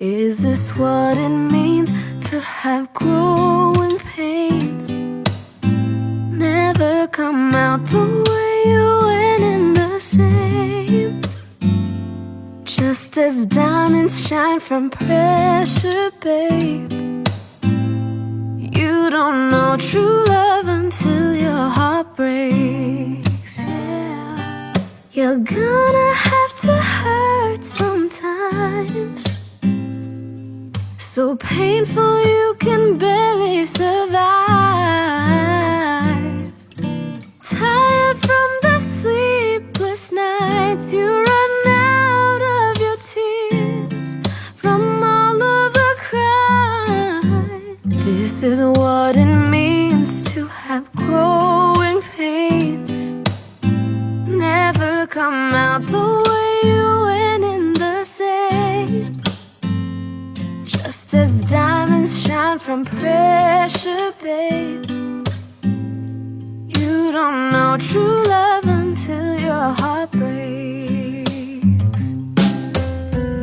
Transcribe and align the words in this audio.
Is 0.00 0.38
this 0.44 0.76
what 0.76 1.18
it 1.18 1.28
means 1.28 1.90
to 2.30 2.38
have 2.38 2.94
growing 2.94 3.98
pains? 3.98 4.88
Never 6.30 7.08
come 7.08 7.52
out 7.52 7.84
the 7.86 8.06
way 8.30 8.70
you 8.70 9.00
went 9.02 9.42
in 9.42 9.74
the 9.74 9.98
same. 9.98 11.20
Just 12.62 13.18
as 13.18 13.44
diamonds 13.46 14.24
shine 14.24 14.60
from 14.60 14.88
pressure, 14.88 16.12
babe. 16.20 16.92
You 18.78 19.10
don't 19.10 19.50
know 19.50 19.74
true 19.80 20.24
love 20.26 20.68
until 20.68 21.34
your 21.34 21.70
heart 21.76 22.14
breaks. 22.14 23.58
Yeah. 23.58 24.74
You're 25.10 25.38
gonna 25.38 26.14
have 26.14 26.60
to 26.60 26.76
hurt 26.76 27.64
sometimes. 27.64 29.27
So 31.18 31.34
painful 31.34 32.20
you 32.20 32.54
can 32.60 32.96
barely 32.96 33.66
survive. 33.66 34.22
Tired 37.42 38.18
from 38.28 38.50
the 38.62 38.78
sleepless 38.78 40.12
nights, 40.12 40.92
you 40.92 41.08
run 41.08 41.66
out 41.66 42.40
of 42.40 42.80
your 42.80 42.96
tears 42.98 44.28
from 44.54 45.02
all 45.02 45.42
of 45.42 45.72
the 45.72 45.94
crying. 45.98 47.78
This 47.84 48.44
is 48.44 48.60
what 48.60 49.16
it 49.16 49.34
means 49.50 50.22
to 50.34 50.46
have 50.46 50.88
growing 50.94 52.00
pains. 52.00 53.12
Never 54.28 55.08
come 55.08 55.52
out 55.52 55.82
As 61.18 61.40
diamonds 61.46 62.22
shine 62.22 62.60
from 62.60 62.84
pressure, 62.84 64.14
babe. 64.22 64.84
You 66.76 67.10
don't 67.10 67.50
know 67.50 67.76
true 67.76 68.22
love 68.24 68.64
until 68.64 69.40
your 69.40 69.70
heart 69.80 70.12
breaks. 70.12 71.24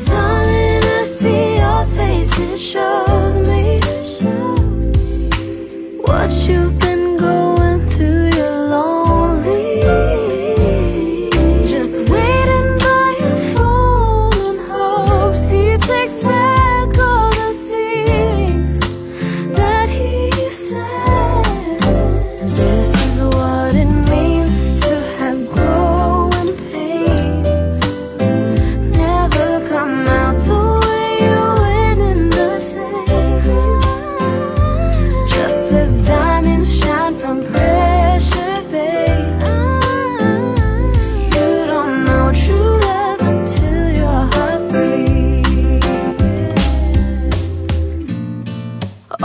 Darling, 0.08 0.84
I 0.98 1.04
see 1.20 1.58
your 1.58 1.86
face, 1.98 2.40
it 2.40 2.58
shows 2.58 3.36
me, 3.45 3.82
shows 4.02 4.88
me 4.92 5.98
what 6.00 6.32
you've 6.48 6.84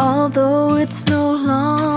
Although 0.01 0.77
it's 0.77 1.05
no 1.11 1.35
longer 1.35 1.90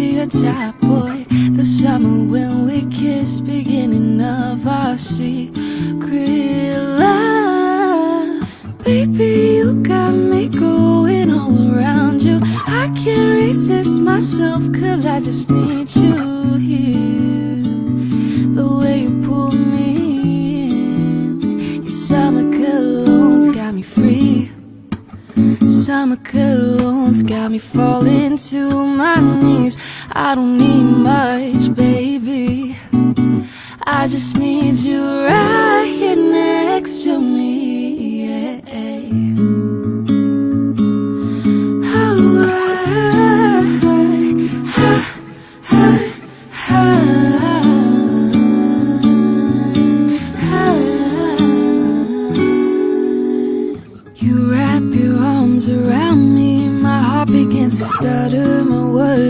attracted 0.00 0.30
to 0.30 0.46
your 0.46 0.52
type, 0.52 0.80
boy. 0.80 1.24
The 1.56 1.64
summer 1.64 2.24
when 2.30 2.66
we 2.66 2.84
kissed, 2.86 3.44
beginning 3.44 4.20
of 4.20 4.66
our 4.66 4.96
secret 4.96 6.78
love. 6.78 8.48
Baby, 8.84 9.56
you 9.56 9.74
got 9.82 10.12
me 10.12 10.48
going 10.48 11.30
all 11.30 11.74
around 11.74 12.22
you. 12.22 12.40
I 12.66 12.90
can't 12.96 13.36
resist 13.36 14.00
myself, 14.00 14.62
cause 14.72 15.04
I 15.04 15.20
just 15.20 15.50
need 15.50 15.94
you 15.96 16.29
Cologne's 26.16 27.22
got 27.22 27.50
me 27.50 27.58
falling 27.58 28.36
to 28.36 28.86
my 28.86 29.20
knees. 29.20 29.78
I 30.10 30.34
don't 30.34 30.58
need 30.58 30.82
much, 30.82 31.74
baby. 31.74 32.76
I 33.84 34.08
just 34.08 34.36
need 34.36 34.76
you 34.76 35.02
right 35.26 35.86
here 35.86 36.16
next 36.16 37.02
to 37.04 37.20
me. 37.20 37.59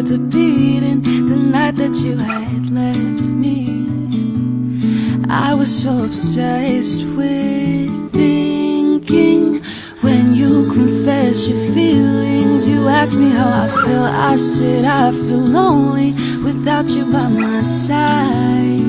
Words 0.00 0.12
are 0.12 0.18
beating. 0.18 1.02
The 1.02 1.36
night 1.36 1.76
that 1.76 1.94
you 2.04 2.16
had 2.16 2.70
left 2.70 3.26
me, 3.26 3.86
I 5.28 5.54
was 5.54 5.70
so 5.82 6.04
obsessed 6.04 7.04
with 7.16 8.12
thinking. 8.12 9.62
When 10.00 10.32
you 10.34 10.72
confess 10.72 11.48
your 11.48 11.58
feelings, 11.74 12.66
you 12.66 12.88
ask 12.88 13.18
me 13.18 13.30
how 13.30 13.64
I 13.64 13.68
feel. 13.84 14.02
I 14.02 14.36
said 14.36 14.84
I 14.86 15.12
feel 15.12 15.44
lonely 15.58 16.14
without 16.42 16.88
you 16.96 17.04
by 17.12 17.28
my 17.28 17.62
side. 17.62 18.80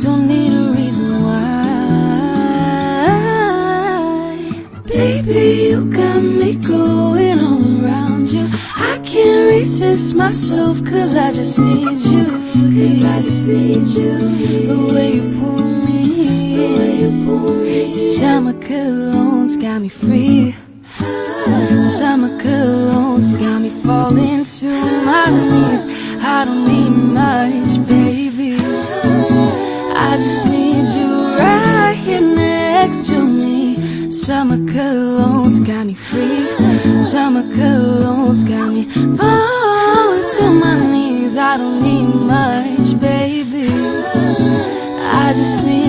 Don't 0.00 0.28
need 0.28 0.52
a 0.52 0.72
reason 0.76 1.24
why. 1.24 1.62
Baby, 4.86 5.70
you 5.70 5.84
got 5.90 6.22
me 6.22 6.54
going 6.54 7.40
all 7.40 7.84
around 7.84 8.30
you. 8.30 8.48
Can't 9.12 9.46
resist 9.50 10.14
myself, 10.14 10.82
cause 10.86 11.14
I 11.14 11.30
just 11.34 11.58
need 11.58 11.98
you. 11.98 12.24
Cause 12.24 13.04
I 13.04 13.20
just 13.20 13.46
need 13.46 13.86
you. 13.88 14.16
The 14.66 14.94
way 14.94 15.16
you 15.16 15.38
pull 15.38 15.62
me, 15.62 16.56
the 16.56 16.78
way 16.78 16.96
you 17.02 17.10
pull 17.26 17.54
me. 17.56 17.90
Your 17.90 17.98
summer 17.98 18.54
cologne's 18.54 19.58
got 19.58 19.82
me 19.82 19.90
free. 19.90 20.54
Summer 21.82 22.40
cologne's 22.40 23.34
got 23.34 23.60
me 23.60 23.68
falling 23.68 24.44
to 24.44 24.68
my 25.04 25.26
knees. 25.28 25.84
I 26.24 26.46
don't 26.46 26.66
need 26.66 26.90
much, 27.18 27.86
baby. 27.86 28.56
I 29.94 30.16
just 30.16 30.48
need 30.48 30.86
you 30.98 31.36
right 31.36 31.94
here 31.94 32.22
next 32.22 33.08
to 33.08 33.26
me. 33.26 33.31
Summer 34.12 34.58
cologne's 34.70 35.58
got 35.58 35.86
me 35.86 35.94
free. 35.94 36.46
Summer 36.98 37.44
cologne's 37.56 38.44
got 38.44 38.70
me 38.70 38.84
falling 38.84 40.24
to 40.36 40.50
my 40.50 40.78
knees. 40.92 41.38
I 41.38 41.56
don't 41.56 41.82
need 41.82 42.04
much, 42.04 43.00
baby. 43.00 43.70
I 43.70 45.32
just 45.34 45.64
need 45.64 45.81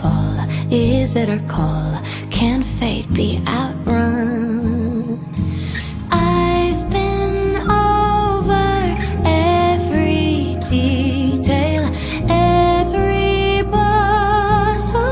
fall? 0.00 0.36
Is 0.70 1.16
it 1.16 1.28
our 1.28 1.44
call? 1.48 2.00
Can 2.30 2.62
fate 2.62 3.12
be 3.12 3.40
outrun? 3.46 5.18
I've 6.10 6.82
been 6.90 7.56
over 7.56 8.70
every 9.24 10.56
detail, 10.76 11.82
every 12.28 13.62
boss 13.74 14.86
of. 14.94 15.10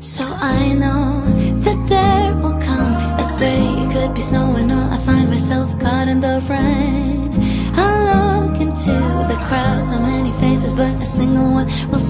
So 0.00 0.24
I 0.24 0.72
know 0.82 1.22
that 1.64 1.78
there 1.88 2.34
will 2.42 2.58
come 2.68 2.94
a 3.24 3.26
day. 3.38 3.64
It 3.82 3.88
could 3.92 4.14
be 4.14 4.20
snowing 4.20 4.70
or 4.70 4.84
I 4.96 4.98
find 4.98 5.28
myself 5.30 5.68
caught 5.80 6.08
in 6.08 6.20
the 6.20 6.36
rain. 6.48 7.30
I 7.74 7.88
look 8.10 8.60
into 8.60 8.94
the 9.30 9.38
crowd, 9.48 9.88
so 9.88 9.98
many 9.98 10.32
faces, 10.42 10.72
but 10.74 10.92
a 11.02 11.06
single 11.06 11.50
one 11.58 11.68
will 11.90 12.01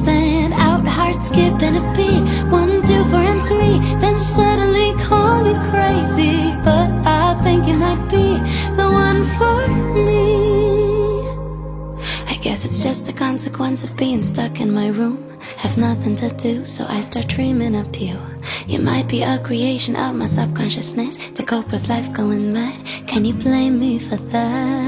skipping 1.33 1.77
a 1.77 1.85
beat, 1.97 2.23
one, 2.51 2.83
two, 2.83 3.03
four, 3.11 3.25
and 3.33 3.43
three. 3.49 3.79
Then 4.01 4.19
suddenly 4.19 4.93
call 5.03 5.43
me 5.43 5.55
crazy, 5.71 6.53
but 6.63 6.89
I 7.07 7.41
think 7.43 7.67
it 7.67 7.77
might 7.77 8.05
be 8.11 8.29
the 8.77 8.89
one 9.07 9.25
for 9.37 9.69
me. 10.07 11.23
I 12.29 12.37
guess 12.43 12.65
it's 12.65 12.83
just 12.83 13.09
a 13.09 13.13
consequence 13.13 13.83
of 13.85 13.97
being 13.97 14.23
stuck 14.23 14.61
in 14.61 14.71
my 14.71 14.89
room. 14.89 15.19
Have 15.57 15.79
nothing 15.79 16.17
to 16.17 16.29
do, 16.29 16.67
so 16.67 16.85
I 16.89 17.01
start 17.01 17.29
dreaming 17.29 17.77
up 17.77 17.99
you. 17.99 18.19
You 18.67 18.81
might 18.81 19.09
be 19.09 19.23
a 19.23 19.39
creation 19.39 19.97
of 19.97 20.15
my 20.15 20.27
subconsciousness 20.27 21.17
to 21.37 21.43
cope 21.43 21.73
with 21.73 21.89
life 21.89 22.13
going 22.13 22.53
mad. 22.53 22.79
Can 23.07 23.25
you 23.25 23.35
blame 23.35 23.79
me 23.81 23.99
for 23.99 24.17
that? 24.17 24.82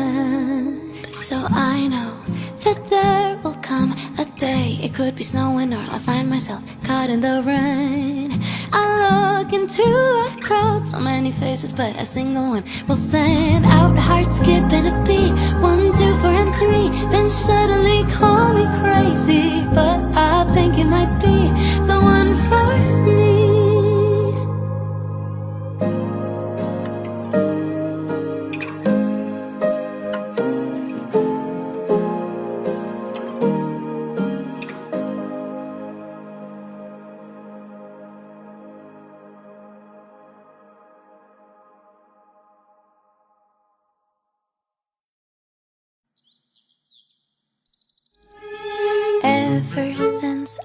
Could 4.94 5.16
be 5.16 5.24
snowing 5.24 5.74
or 5.74 5.84
I'll 5.90 5.98
find 5.98 6.30
myself 6.30 6.62
caught 6.84 7.10
in 7.10 7.20
the 7.20 7.42
rain. 7.44 8.40
I 8.72 9.40
look 9.42 9.52
into 9.52 9.82
the 9.82 10.40
crowd, 10.40 10.88
so 10.88 11.00
many 11.00 11.32
faces, 11.32 11.72
but 11.72 11.96
a 11.96 12.06
single 12.06 12.50
one 12.50 12.64
will 12.86 12.94
stand 12.94 13.66
out. 13.66 13.98
Heart 13.98 14.32
skipping 14.32 14.86
a 14.86 15.04
beat, 15.04 15.32
one, 15.60 15.92
two, 15.98 16.14
four, 16.22 16.30
and 16.30 16.54
three. 16.54 16.90
Then 17.10 17.28
suddenly 17.28 18.04
call 18.14 18.52
me 18.52 18.66
crazy, 18.80 19.64
but 19.74 19.98
I 20.14 20.44
think 20.54 20.78
it 20.78 20.84
might 20.84 21.18
be 21.18 21.48
the 21.88 21.98
one 22.00 22.36
for 22.46 23.10
me. 23.10 23.33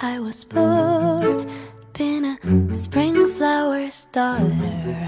I 0.01 0.17
was 0.19 0.45
born, 0.45 1.51
been 1.91 2.23
a 2.23 2.73
spring 2.73 3.33
flower's 3.33 4.05
daughter. 4.05 5.05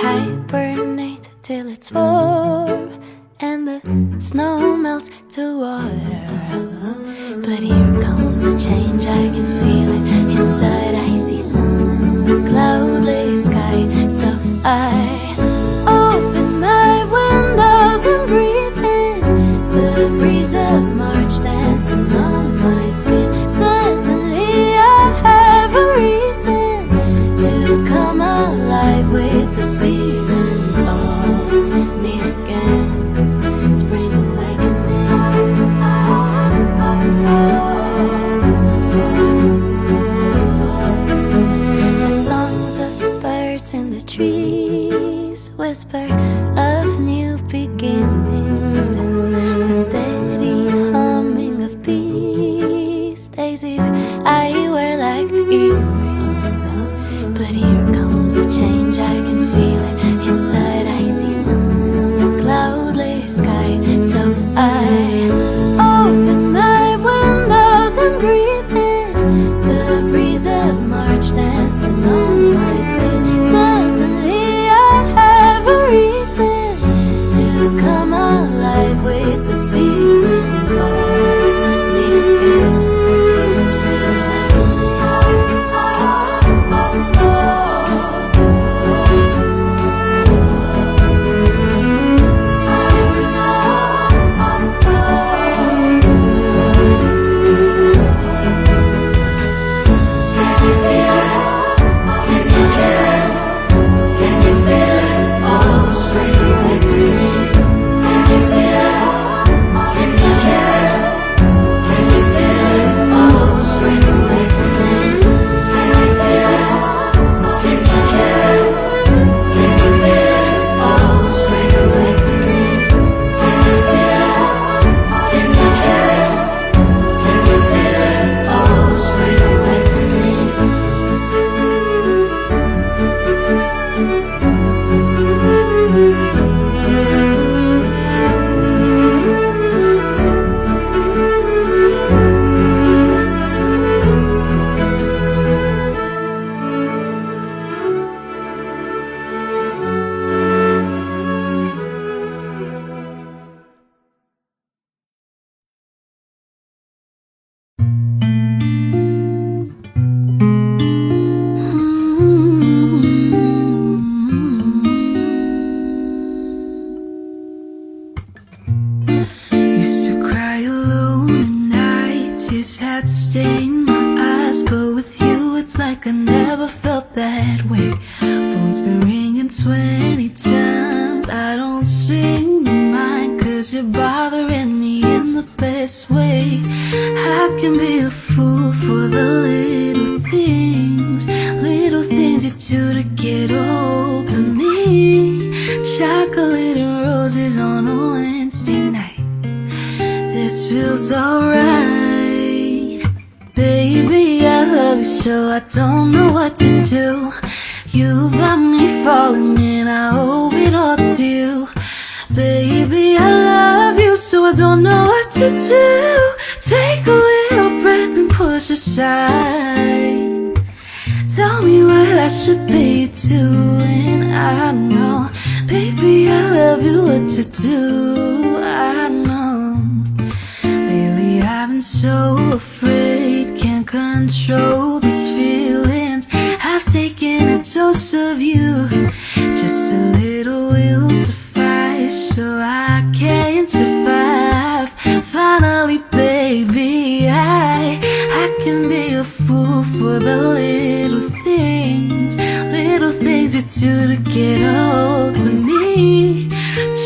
Hibernate 0.00 1.28
till 1.42 1.68
it's 1.68 1.90
warm 1.90 3.02
and 3.40 3.66
the 3.66 3.80
snow 4.20 4.76
melts 4.76 5.10
to 5.30 5.58
water. 5.58 7.40
But 7.40 7.58
here 7.58 8.02
comes 8.02 8.44
a 8.44 8.56
change, 8.56 9.06
I 9.06 9.28
can 9.34 9.46
feel 9.60 9.90
it 9.90 10.38
inside. 10.38 10.83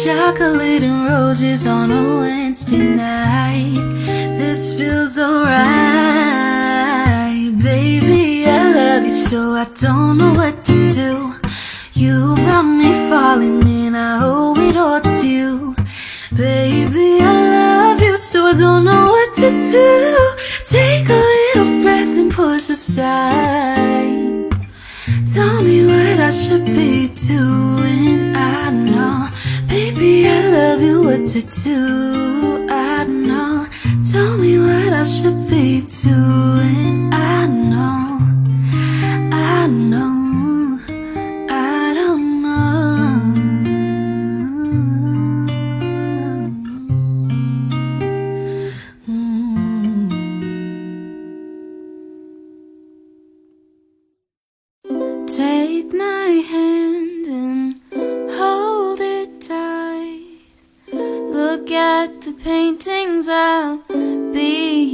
Chocolate 0.05 0.85
and 0.85 1.07
roses 1.07 1.67
on 1.67 1.90
a 1.90 2.21
Wednesday 2.21 2.78
night. 2.95 3.81
This 4.38 4.75
feels 4.75 5.19
alright, 5.19 5.59
baby. 7.61 8.47
I 8.47 8.73
love 8.73 9.05
you 9.05 9.11
so 9.11 9.55
I 9.57 9.67
don't 9.75 10.19
know 10.19 10.35
what 10.35 10.62
to 10.67 10.88
do. 10.88 11.35
You 11.95 12.37
got 12.37 12.62
me 12.62 12.93
falling 13.11 13.64
and 13.64 13.97
I 13.97 14.21
owe 14.23 14.55
it 14.57 14.76
all 14.76 15.00
to 15.00 15.26
you, 15.26 15.75
baby. 16.33 17.19
I 17.21 17.33
love 17.57 18.00
you 18.00 18.17
so 18.17 18.47
I 18.47 18.55
don't 18.55 18.85
know 18.85 19.09
what 19.09 19.35
to 19.35 19.50
do. 19.50 20.37
Take 20.64 21.09
a 21.09 21.21
little 21.33 21.83
breath 21.83 22.17
and 22.17 22.31
push 22.33 22.71
aside. 22.71 24.49
Tell 25.35 25.62
me 25.62 25.85
what 25.87 26.21
I 26.21 26.31
should 26.31 26.67
be 26.67 27.09
doing. 27.09 28.37
I 28.37 28.71
know. 28.71 29.28
Baby, 29.69 30.27
I 30.27 30.49
love 30.49 30.83
you, 30.83 31.03
what 31.03 31.27
to 31.29 31.41
do, 31.65 32.67
I 32.71 33.05
know. 33.05 33.67
Tell 34.11 34.39
me 34.39 34.59
what 34.59 34.93
I 34.93 35.05
should 35.05 35.49
be 35.49 35.83
doing, 35.83 37.13
I 37.13 37.47
know, 37.47 38.19
I 39.33 39.67
know. 39.67 40.18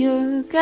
your 0.05 0.43
guide. 0.43 0.61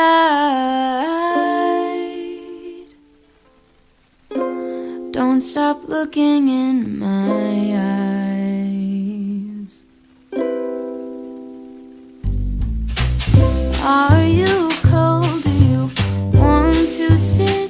Don't 5.11 5.43
stop 5.43 5.89
looking 5.89 6.47
in 6.49 6.99
my 7.01 7.75
eyes. 8.71 9.85
Are 13.83 14.25
you 14.25 14.69
cold? 14.91 15.43
Do 15.43 15.51
you 15.51 15.91
want 16.39 16.93
to 16.99 17.19
see? 17.19 17.62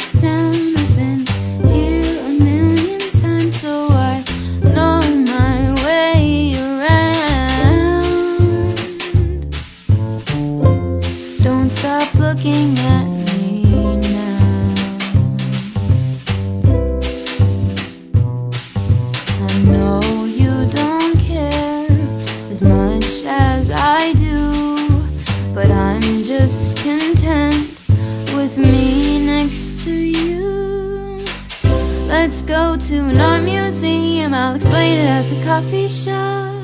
Let's 32.23 32.41
go 32.41 32.77
to 32.77 32.97
an 33.11 33.21
art 33.21 33.43
museum. 33.43 34.33
I'll 34.33 34.55
explain 34.55 34.97
it 34.97 35.09
at 35.09 35.29
the 35.29 35.43
coffee 35.43 35.89
shop. 35.89 36.55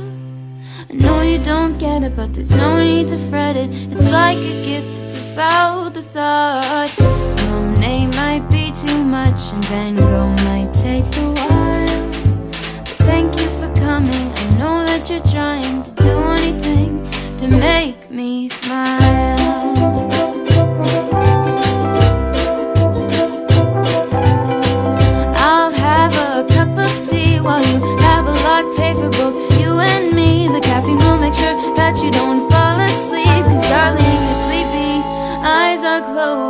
I 0.89 0.93
know 0.93 1.23
you 1.23 1.43
don't 1.43 1.77
get 1.79 2.05
it, 2.05 2.15
but 2.15 2.33
there's 2.33 2.55
no 2.55 2.79
need 2.79 3.09
to 3.09 3.19
fret 3.29 3.57
it. 3.57 3.69
It's 3.91 4.13
like 4.13 4.39
a 4.39 4.65
gift, 4.65 5.03
it's 5.03 5.21
about 5.33 5.95
the 5.95 6.03
thought. 6.03 6.95
Monet 7.51 8.07
might 8.07 8.49
be 8.53 8.71
too 8.71 9.03
much 9.03 9.53
And 9.53 9.65
Van 9.65 9.97
Gogh 9.97 10.31
might 10.47 10.73
take 10.73 11.11
a 11.17 11.29
while. 11.41 12.07
But 12.87 12.99
thank 13.11 13.41
you 13.41 13.49
for 13.59 13.69
coming. 13.81 14.31
I 14.43 14.45
know 14.61 14.87
that 14.87 15.11
you're 15.11 15.29
trying 15.35 15.83
to 15.83 15.91
do 15.91 16.19
anything 16.39 17.11
To 17.39 17.49
make 17.49 18.13
me 18.13 18.49
smile. 18.49 19.28
you 32.03 32.11
don't 32.11 32.49
fall 32.51 32.79
asleep 32.81 33.27
Cause 33.27 33.69
darling, 33.69 34.21
your 34.27 34.39
sleepy. 34.45 35.03
Eyes 35.43 35.83
are 35.85 36.03
closed. 36.03 36.48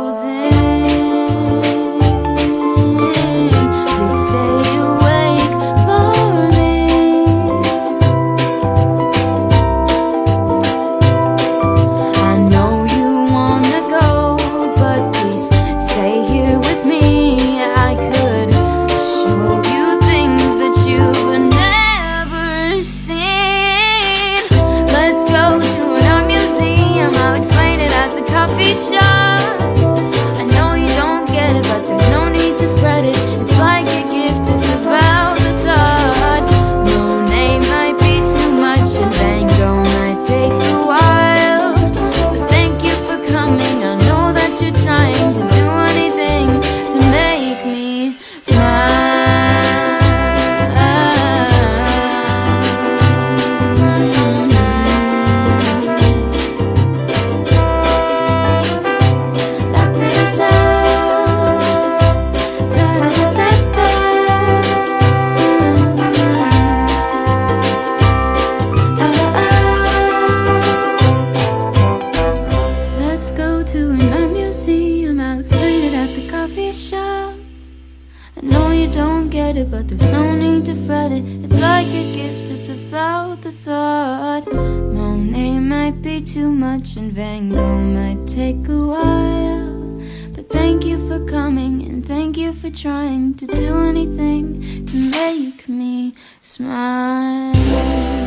might 87.89 88.27
take 88.27 88.67
a 88.67 88.85
while, 88.93 90.01
but 90.33 90.47
thank 90.49 90.85
you 90.85 90.97
for 91.07 91.25
coming 91.25 91.81
and 91.83 92.05
thank 92.05 92.37
you 92.37 92.53
for 92.53 92.69
trying 92.69 93.33
to 93.35 93.47
do 93.47 93.79
anything 93.81 94.85
to 94.85 94.95
make 94.95 95.67
me 95.67 96.13
smile. 96.41 98.18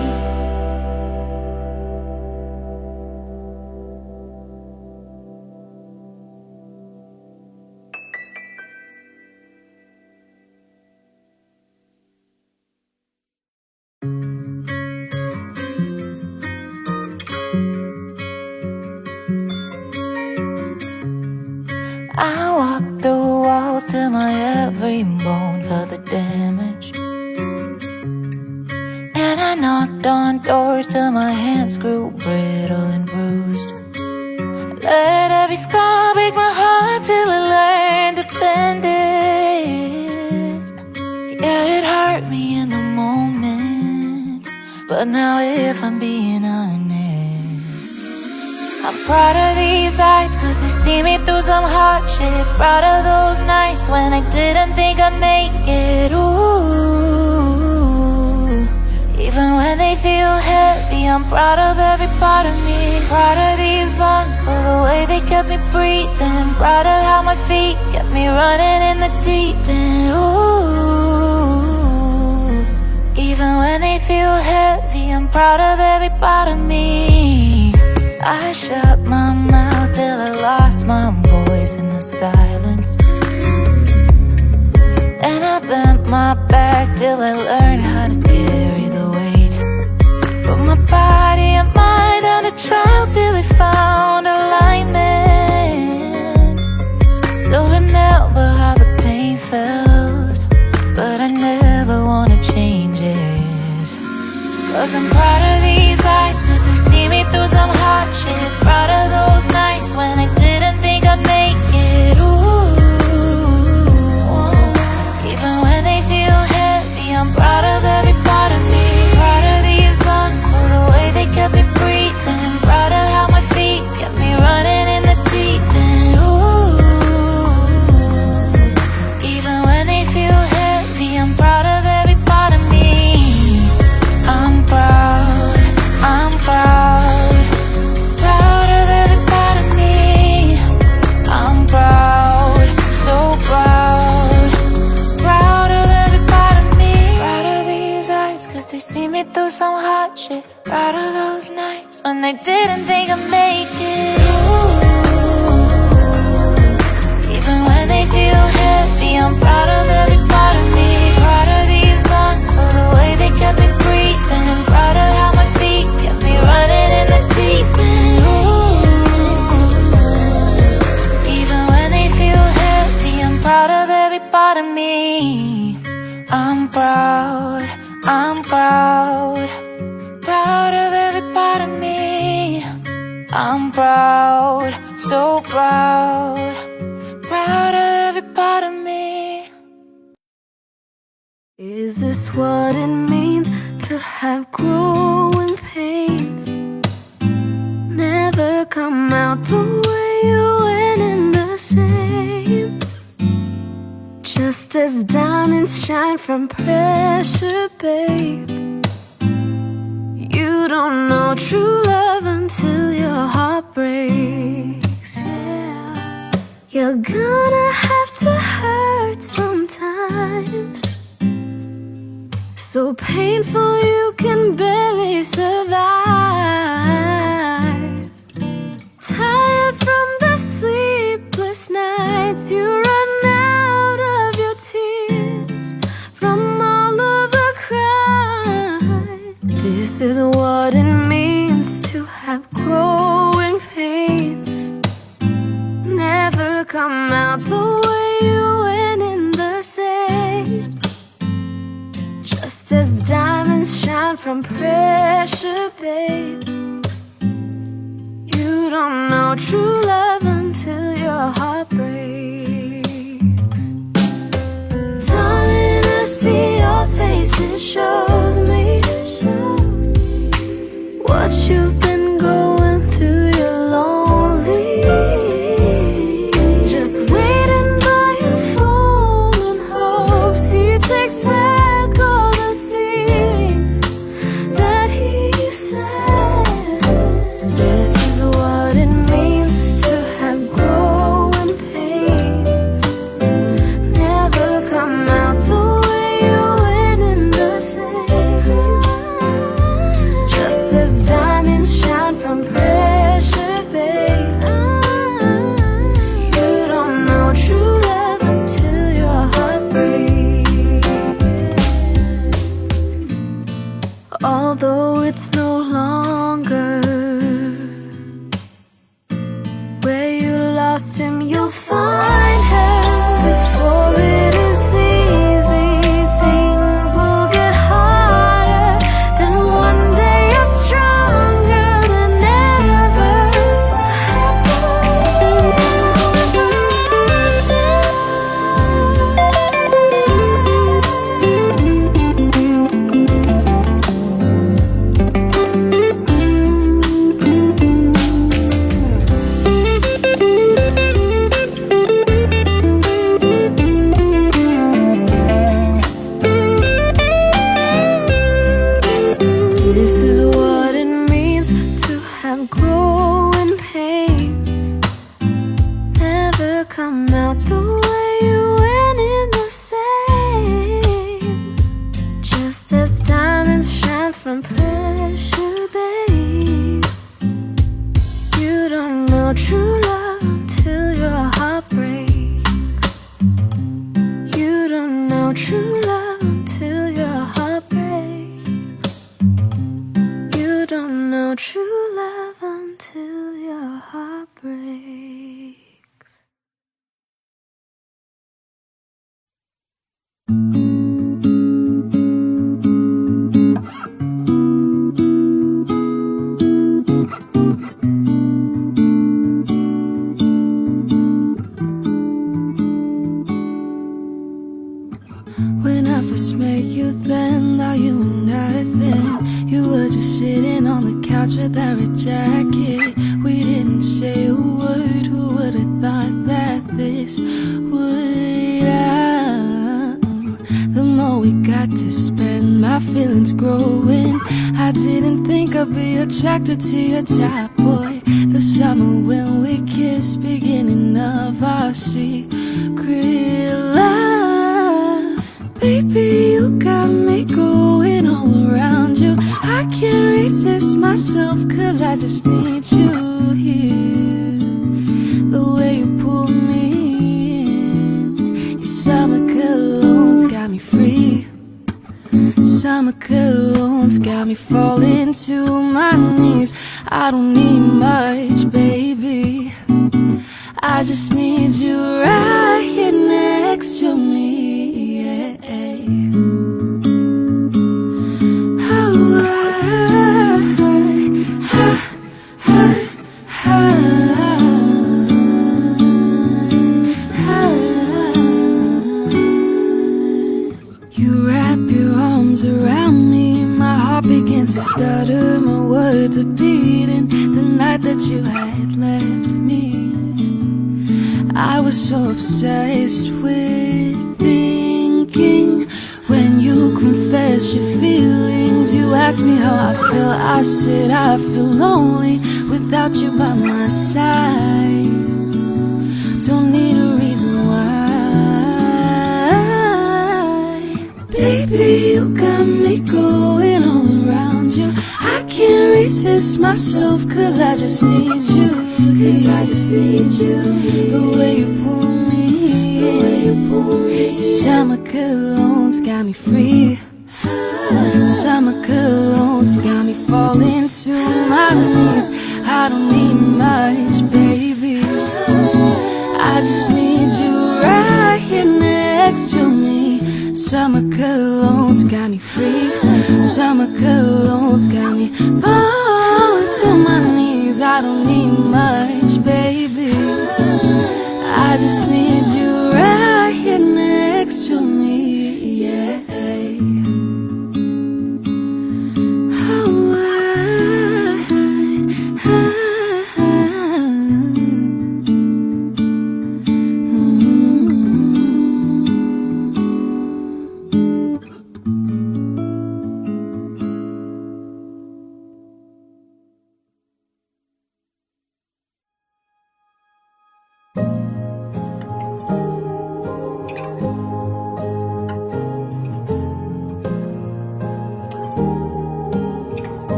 Cause 527.83 528.22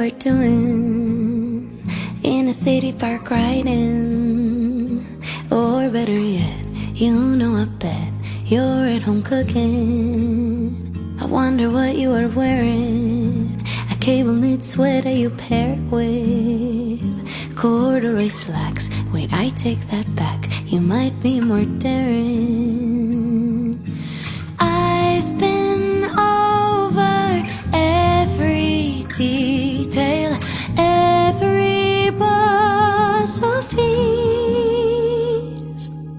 are 0.00 0.08
doing 0.18 1.78
in 2.22 2.48
a 2.48 2.54
city 2.54 2.90
park 2.90 3.30
riding. 3.30 5.04
Or 5.50 5.90
better 5.90 6.18
yet, 6.18 6.64
you 6.94 7.12
know 7.12 7.56
I 7.56 7.66
bet 7.66 8.12
you're 8.46 8.86
at 8.86 9.02
home 9.02 9.22
cooking. 9.22 11.18
I 11.20 11.26
wonder 11.26 11.68
what 11.68 11.96
you 11.96 12.12
are 12.12 12.28
wearing. 12.28 13.62
A 13.90 13.96
cable 13.96 14.32
knit 14.32 14.64
sweater 14.64 15.10
you 15.10 15.28
pair 15.28 15.76
with 15.90 17.54
corduroy 17.54 18.28
slacks. 18.28 18.88
Wait, 19.12 19.30
I 19.34 19.50
take 19.50 19.86
that 19.90 20.14
back. 20.14 20.48
You 20.64 20.80
might 20.80 21.20
be 21.20 21.40
more 21.40 21.66
daring. 21.66 22.89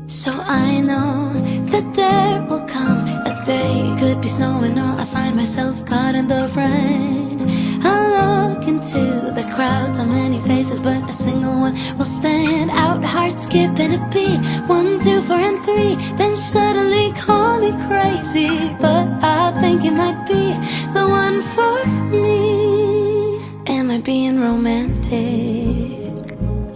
So 0.08 0.32
I 0.32 0.80
know 0.80 1.34
that 1.72 1.94
there 1.96 2.42
will 2.48 2.66
come 2.66 3.06
a 3.26 3.44
day. 3.46 3.92
It 3.92 4.00
could 4.00 4.22
be 4.22 4.30
snowing 4.30 4.80
or 4.80 4.96
I 4.98 5.04
find 5.04 5.36
myself 5.36 5.86
caught 5.86 6.16
in 6.16 6.30
the 6.30 6.50
rain. 6.56 7.42
I 7.84 8.54
look 8.56 8.68
into 8.70 9.34
the 9.36 9.44
crowd, 9.54 9.94
so 9.96 10.06
many 10.06 10.40
faces, 10.40 10.80
but 10.80 11.10
a 11.10 11.14
single 11.14 11.60
one 11.60 11.76
will 11.98 12.06
stand 12.06 12.72
out. 12.72 13.04
Heart 13.04 13.38
skipping 13.42 13.96
a 13.96 14.10
beat, 14.14 14.40
one, 14.68 15.02
two, 15.02 15.22
four, 15.22 15.40
and 15.40 15.62
three. 15.66 15.96
Then 16.16 16.38
suddenly 16.38 17.12
call 17.20 17.60
me 17.60 17.72
crazy, 17.88 18.74
but 18.80 19.08
I 19.22 19.52
think 19.60 19.84
it 19.84 19.92
might 19.92 20.26
be 20.26 20.54
the 20.94 21.06
one 21.06 21.42
for 21.42 21.86
me. 22.12 23.42
Am 23.68 23.92
I 23.92 23.98
being 23.98 24.40
romantic 24.40 26.01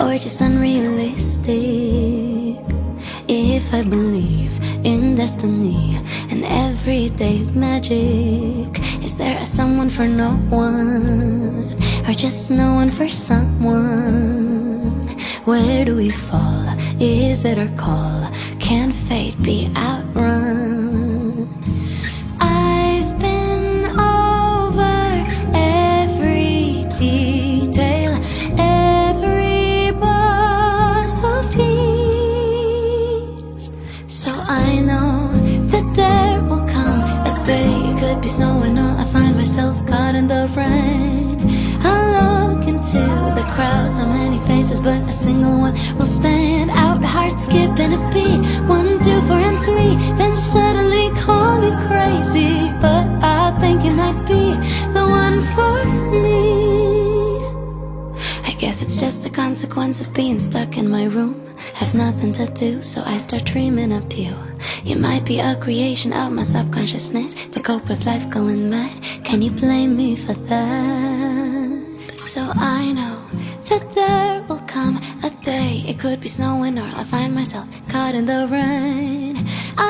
or 0.05 0.17
just 0.19 0.39
unrealistic? 0.41 1.55
If 3.27 3.73
I 3.73 3.81
believe 3.81 4.53
in 4.85 5.15
destiny 5.15 5.97
and 6.29 6.45
everyday 6.45 7.39
magic, 7.55 8.69
is 9.03 9.17
there 9.17 9.41
a 9.41 9.45
someone 9.45 9.89
for 9.89 10.07
no 10.07 10.31
one 10.49 11.73
or 12.07 12.13
just 12.13 12.51
no 12.51 12.75
one 12.75 12.91
for 12.91 13.09
someone? 13.09 15.07
Where 15.45 15.85
do 15.85 15.95
we 15.95 16.11
fall? 16.11 16.65
Is 16.99 17.43
it 17.43 17.57
our 17.57 17.75
call? 17.75 18.29
Can 18.59 18.91
fate 18.91 19.41
be 19.41 19.71
outrun? 19.75 20.64
snow 38.35 38.63
and 38.63 38.77
all, 38.77 38.97
I 38.97 39.05
find 39.05 39.37
myself 39.37 39.75
caught 39.87 40.13
in 40.13 40.27
the 40.27 40.43
rain. 40.57 41.37
I 41.91 41.95
look 42.15 42.67
into 42.67 43.03
the 43.39 43.45
crowd, 43.55 43.95
so 43.95 44.05
many 44.05 44.39
faces, 44.41 44.81
but 44.81 44.99
a 45.09 45.13
single 45.13 45.57
one 45.57 45.75
will 45.97 46.11
stand 46.19 46.69
out. 46.71 47.01
Heart 47.01 47.39
skipping 47.39 47.93
a 47.99 48.01
beat, 48.13 48.41
one, 48.67 48.99
two, 49.05 49.19
four, 49.27 49.41
and 49.49 49.59
three. 49.67 49.95
Then 50.19 50.35
suddenly 50.35 51.05
call 51.21 51.59
me 51.63 51.71
crazy, 51.87 52.53
but 52.83 53.05
I 53.23 53.55
think 53.61 53.85
you 53.85 53.93
might 54.01 54.21
be 54.27 54.43
the 54.95 55.05
one 55.23 55.37
for 55.53 55.77
me 56.23 56.54
consequence 59.35 60.01
of 60.01 60.13
being 60.13 60.39
stuck 60.39 60.77
in 60.77 60.89
my 60.89 61.05
room. 61.05 61.35
Have 61.75 61.93
nothing 61.93 62.33
to 62.33 62.45
do, 62.47 62.81
so 62.81 63.01
I 63.05 63.17
start 63.19 63.43
dreaming 63.45 63.93
up 63.93 64.17
you. 64.17 64.35
You 64.83 64.95
might 64.97 65.23
be 65.23 65.39
a 65.39 65.55
creation 65.55 66.13
of 66.13 66.31
my 66.31 66.43
subconsciousness 66.43 67.33
to 67.53 67.59
cope 67.61 67.88
with 67.88 68.05
life 68.05 68.29
going 68.29 68.69
mad. 68.69 69.01
Can 69.23 69.41
you 69.41 69.51
blame 69.51 69.95
me 69.95 70.15
for 70.15 70.33
that? 70.33 72.15
So 72.19 72.51
I 72.55 72.91
know 72.91 73.24
that 73.69 73.93
there 73.95 74.41
will 74.47 74.63
come 74.67 74.99
a 75.23 75.30
day 75.41 75.84
it 75.88 75.99
could 75.99 76.19
be 76.21 76.28
snowing 76.28 76.78
or 76.78 76.89
I'll 76.95 77.04
find 77.04 77.34
myself 77.34 77.67
caught 77.89 78.15
in 78.15 78.25
the 78.25 78.47
rain. 78.49 79.45
I 79.78 79.88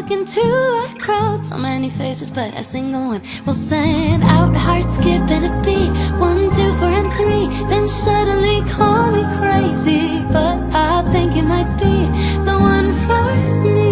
look 0.00 0.10
into 0.10 0.40
a 0.40 0.98
crowd, 0.98 1.46
so 1.46 1.56
many 1.58 1.90
faces, 1.90 2.30
but 2.30 2.54
a 2.54 2.62
single 2.62 3.06
one 3.08 3.22
will 3.46 3.54
stand 3.54 4.22
out. 4.24 4.54
Heart 4.56 4.90
skipping 4.92 5.44
a 5.50 5.62
beat, 5.64 5.90
one, 6.18 6.50
two, 6.56 6.72
four, 6.78 6.92
and 7.00 7.12
three. 7.18 7.46
Then 7.68 7.86
suddenly 7.88 8.62
call 8.70 9.10
me 9.10 9.22
crazy, 9.38 10.22
but 10.32 10.56
I 10.74 11.02
think 11.12 11.36
it 11.36 11.42
might 11.42 11.76
be 11.76 11.94
the 12.44 12.56
one 12.58 12.92
for 13.06 13.64
me. 13.64 13.87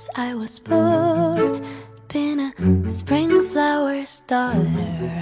Since 0.00 0.18
I 0.18 0.34
was 0.34 0.58
born, 0.58 1.66
been 2.08 2.40
a 2.40 2.90
spring 2.90 3.48
flower's 3.48 4.20
daughter. 4.20 5.20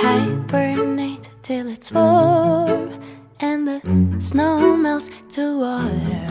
Hibernate 0.00 1.28
till 1.42 1.68
it's 1.68 1.92
warm, 1.92 3.02
and 3.40 3.68
the 3.68 3.80
snow 4.18 4.76
melts 4.76 5.10
to 5.34 5.60
water. 5.60 6.22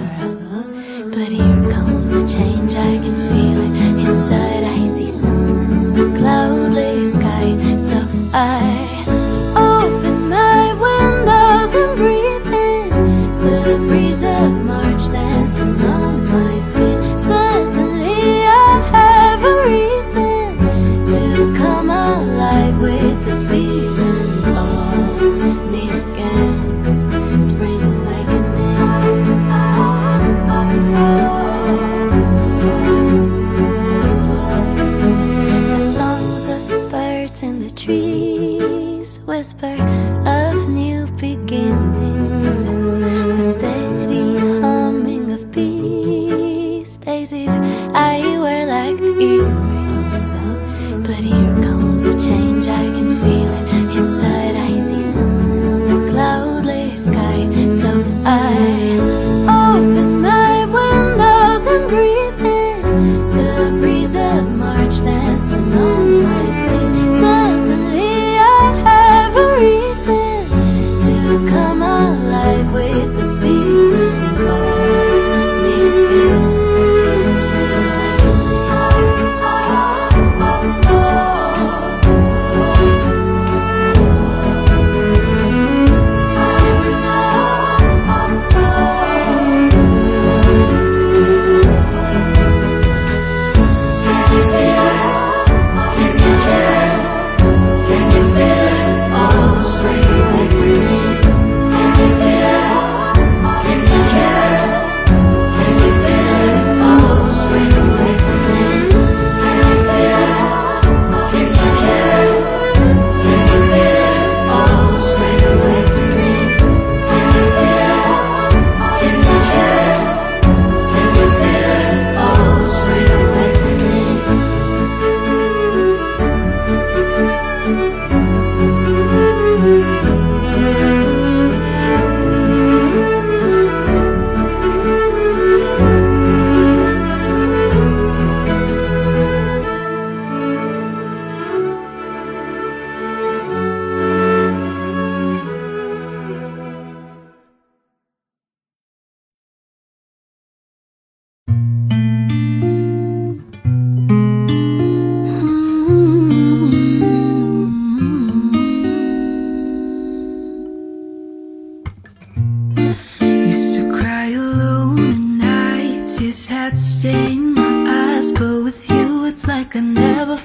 But 1.14 1.28
here 1.28 1.72
comes 1.72 2.14
a 2.14 2.28
change, 2.28 2.72
I 2.74 2.98
can 3.04 3.18
feel 3.30 3.60
it 3.68 4.08
inside. 4.08 4.64
I 4.64 4.88
see 4.88 5.12
sun 5.12 5.60
in 5.60 5.94
the 5.94 6.20
cloudless 6.20 7.14
sky, 7.14 7.48
so 7.78 7.98
I 8.34 9.06
open 9.56 10.30
my 10.30 10.74
windows 10.86 11.76
and 11.82 11.96
breathe 11.96 12.54
in 12.54 12.90
the 13.46 13.78
breeze 13.88 14.24
of 14.24 14.52
March 14.66 15.04
I 47.94 48.38
wear 48.40 48.66
like 48.66 49.02
earrings. 49.02 50.36
But 51.08 51.24
here 51.24 51.56
comes 51.64 52.06
a 52.06 52.14
change, 52.14 52.68
I 52.68 52.84
can 52.84 53.16
feel 53.22 53.39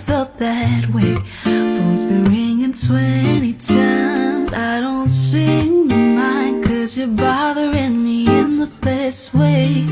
felt 0.06 0.36
that 0.38 0.86
way. 0.88 1.14
Phone's 1.44 2.02
been 2.02 2.24
ringing 2.24 2.74
twenty 2.74 3.54
times, 3.54 4.52
I 4.52 4.80
don't 4.80 5.08
seem 5.08 5.88
to 5.88 5.96
mind, 5.96 6.64
cause 6.64 6.98
you're 6.98 7.08
bothering 7.08 8.04
me 8.04 8.26
in 8.26 8.58
the 8.58 8.70
best 8.80 9.34
way. 9.34 9.86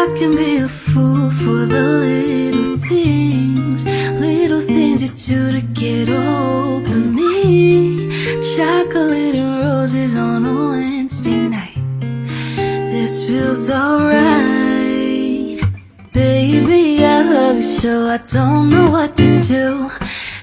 I 0.00 0.14
can 0.18 0.34
be 0.34 0.58
a 0.58 0.68
fool 0.68 1.30
for 1.30 1.66
the 1.66 1.84
little 2.06 2.76
things, 2.88 3.84
little 4.18 4.60
things 4.60 5.02
you 5.02 5.10
do 5.28 5.60
to 5.60 5.66
get 5.80 6.08
hold 6.08 6.84
of 6.84 7.06
me. 7.14 8.08
Chocolate 8.56 9.34
and 9.34 9.60
roses 9.64 10.16
on 10.16 10.46
a 10.46 10.68
Wednesday 10.70 11.40
night. 11.48 11.78
This 12.90 13.28
feels 13.28 13.70
alright. 13.70 14.87
Baby, 16.18 17.04
I 17.04 17.22
love 17.22 17.56
you 17.56 17.62
so 17.62 18.08
I 18.08 18.16
don't 18.16 18.70
know 18.70 18.90
what 18.90 19.14
to 19.18 19.40
do. 19.40 19.88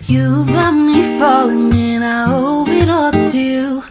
You've 0.06 0.48
got 0.48 0.72
me 0.72 1.04
falling 1.20 1.74
and 1.74 2.02
I 2.02 2.28
owe 2.30 2.66
it 2.66 2.90
all 2.90 3.12
to 3.12 3.38
you. 3.38 3.84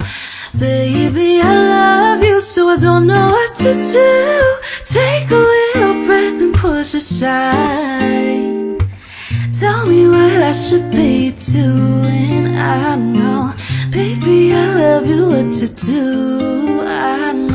Baby, 0.59 1.43
I 1.43 1.53
love 1.77 2.25
you 2.25 2.41
so 2.41 2.69
I 2.71 2.79
don't 2.79 3.07
know 3.07 3.29
what 3.37 3.55
to 3.57 3.75
do. 3.75 4.13
Take 4.87 5.31
a 5.31 5.43
little 5.55 6.07
breath 6.07 6.41
and 6.41 6.55
push 6.55 6.95
aside. 6.95 8.81
Tell 9.61 9.85
me 9.85 10.09
what 10.09 10.41
I 10.41 10.53
should 10.53 10.91
be 10.91 11.33
doing. 11.33 12.57
I 12.57 12.97
know, 12.97 13.53
baby, 13.91 14.55
I 14.55 14.65
love 14.75 15.07
you. 15.07 15.27
What 15.27 15.53
to 15.59 15.67
do? 15.69 16.81
I 16.87 17.33
know, 17.33 17.54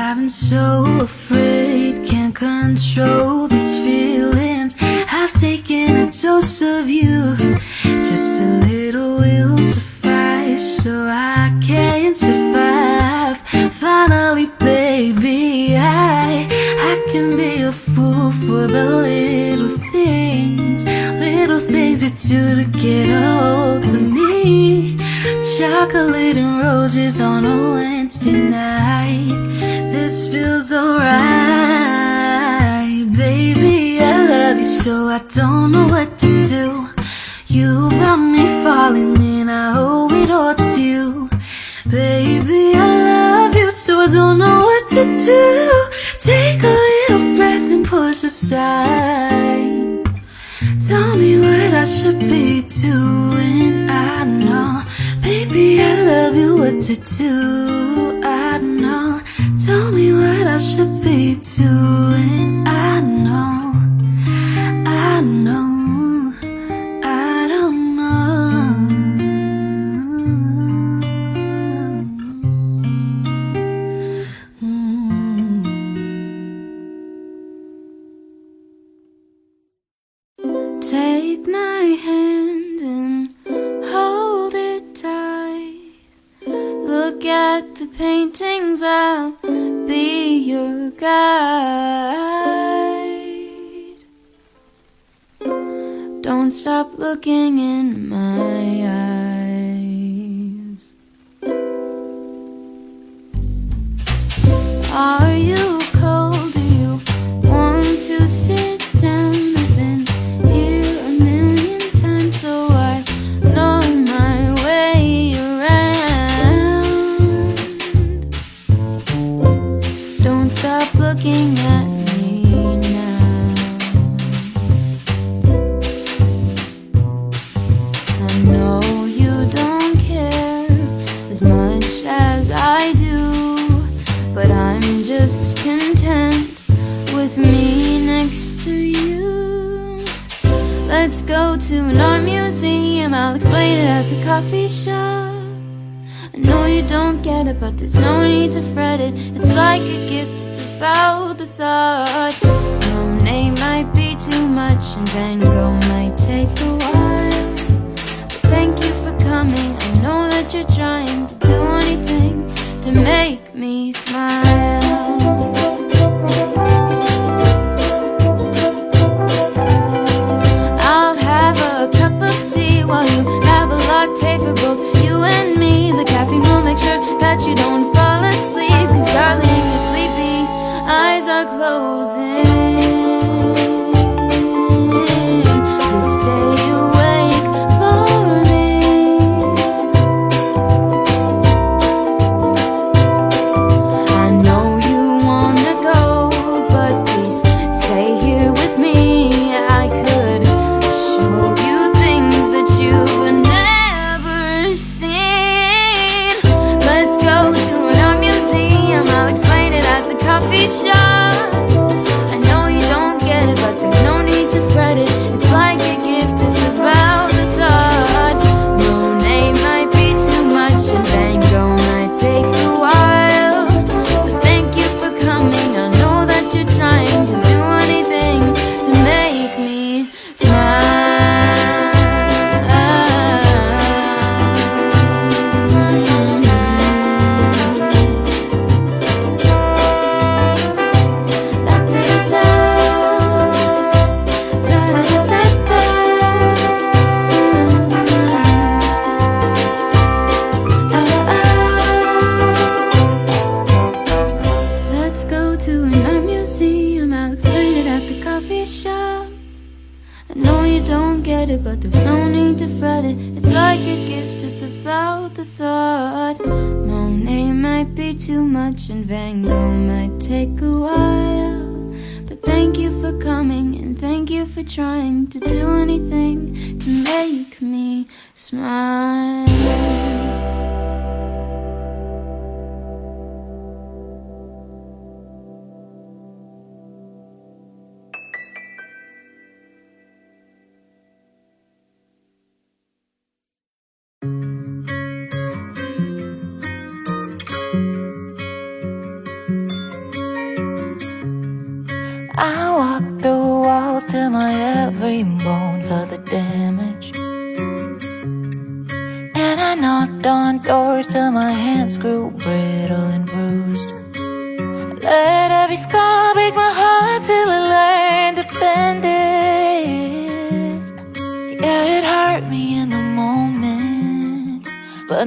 I've 0.00 0.16
been 0.16 0.28
so 0.28 0.84
afraid, 1.00 2.06
can't 2.06 2.32
control 2.32 3.48
these 3.48 3.80
feelings. 3.80 4.76
I've 4.80 5.32
taken 5.32 5.96
a 5.96 6.06
dose 6.06 6.62
of 6.62 6.88
you, 6.88 7.34
just 7.82 8.40
a 8.40 8.46
little 8.68 9.16
will 9.18 9.58
suffice, 9.58 10.84
so 10.84 11.08
I 11.10 11.52
can 11.60 12.14
survive. 12.14 13.38
Finally, 13.72 14.46
baby, 14.60 15.76
I 15.76 16.46
I 16.92 17.06
can 17.10 17.36
be 17.36 17.62
a 17.62 17.72
fool 17.72 18.30
for 18.30 18.68
the 18.68 18.84
little 19.02 19.76
things, 19.90 20.84
little 21.18 21.58
things 21.58 22.04
you 22.04 22.10
do 22.10 22.62
to 22.62 22.78
get 22.78 23.08
a 23.08 23.20
hold 23.40 23.84
of 23.84 24.02
me. 24.02 24.96
Chocolate 25.58 26.36
and 26.36 26.62
roses 26.62 27.20
on 27.20 27.44
a 27.44 27.72
Wednesday 27.74 28.48
night 28.48 29.77
this 30.08 30.26
feels 30.32 30.72
alright 30.72 31.12
Baby, 33.12 34.00
I 34.00 34.26
love 34.26 34.58
you 34.58 34.64
so 34.64 34.94
I 35.08 35.20
don't 35.36 35.70
know 35.72 35.86
what 35.88 36.16
to 36.20 36.42
do. 36.54 36.88
You 37.46 37.90
got 37.90 38.16
me 38.16 38.46
falling 38.64 39.18
and 39.18 39.50
I 39.50 39.76
owe 39.76 40.08
it 40.10 40.30
all 40.30 40.54
to 40.54 40.80
you. 40.80 41.28
Baby, 41.86 42.72
I 42.74 42.88
love 43.12 43.54
you 43.54 43.70
so 43.70 44.00
I 44.00 44.08
don't 44.08 44.38
know 44.38 44.62
what 44.68 44.88
to 44.96 45.04
do. 45.04 45.68
Take 46.18 46.62
a 46.62 46.74
little 46.88 47.36
breath 47.36 47.70
and 47.70 47.84
push 47.86 48.24
aside. 48.24 50.06
Tell 50.88 51.16
me 51.16 51.38
what 51.38 51.74
I 51.82 51.84
should 51.84 52.20
be 52.20 52.62
doing 52.62 53.90
I 53.90 54.24
know. 54.24 54.80
Baby, 55.20 55.82
I 55.82 55.92
love 56.10 56.34
you, 56.34 56.56
what 56.56 56.80
to 56.80 56.94
do 57.18 58.22
I 58.24 58.56
know. 58.56 59.20
Tell 59.68 59.92
me 59.92 60.14
what 60.14 60.46
I 60.46 60.56
should 60.56 61.02
be 61.02 61.34
doing. 61.34 62.66
I 62.66 63.00
know, 63.00 63.74
I 64.86 65.20
know. 65.20 65.77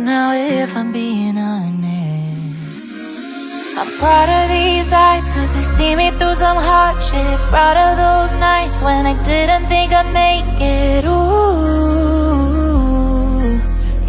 But 0.02 0.08
now 0.08 0.34
if 0.34 0.76
I'm 0.76 0.92
being 0.92 1.38
honest 1.38 2.90
I'm 3.78 3.92
proud 4.02 4.30
of 4.30 4.50
these 4.50 4.92
eyes 4.92 5.30
Cause 5.30 5.54
they 5.54 5.62
see 5.62 5.96
me 5.96 6.10
through 6.18 6.34
some 6.34 6.58
hardship. 6.58 7.38
Proud 7.54 7.78
of 7.78 7.98
those 8.02 8.32
nights 8.40 8.82
when 8.82 9.06
I 9.06 9.14
didn't 9.22 9.68
think 9.68 9.94
I'd 9.94 10.12
make 10.12 10.60
it. 10.60 11.06
Ooh. 11.06 11.22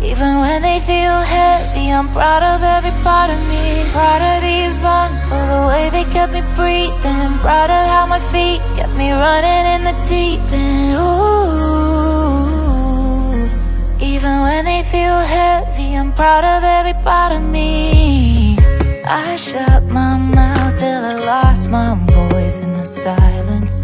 Even 0.02 0.38
when 0.38 0.62
they 0.62 0.80
feel 0.80 1.20
heavy 1.20 1.92
I'm 1.92 2.08
proud 2.08 2.42
of 2.42 2.62
every 2.62 2.94
part 3.04 3.28
of 3.28 3.38
me. 3.52 3.84
Proud 3.92 4.22
of 4.32 4.40
these 4.40 4.74
lungs 4.80 5.22
for 5.28 5.44
the 5.52 5.66
way 5.68 5.90
they 5.90 6.04
kept 6.10 6.32
me 6.32 6.40
breathing. 6.56 7.36
Proud 7.44 7.68
of 7.68 7.84
how 7.92 8.06
my 8.06 8.18
feet 8.32 8.62
kept 8.76 8.94
me 8.94 9.12
running 9.12 9.66
in 9.74 9.84
the 9.84 9.92
deep 10.08 10.40
end. 10.52 10.96
Ooh. 10.96 11.31
Even 14.22 14.40
when 14.42 14.64
they 14.66 14.84
feel 14.84 15.18
heavy, 15.18 15.96
I'm 15.96 16.12
proud 16.14 16.44
of 16.44 16.62
every 16.62 16.94
part 17.02 17.32
of 17.32 17.42
me. 17.42 18.56
I 19.04 19.34
shut 19.34 19.82
my 19.90 20.16
mouth 20.16 20.78
till 20.78 21.04
I 21.04 21.14
lost 21.14 21.68
my 21.68 21.96
voice 22.06 22.60
in 22.60 22.72
the 22.76 22.84
silence. 22.84 23.80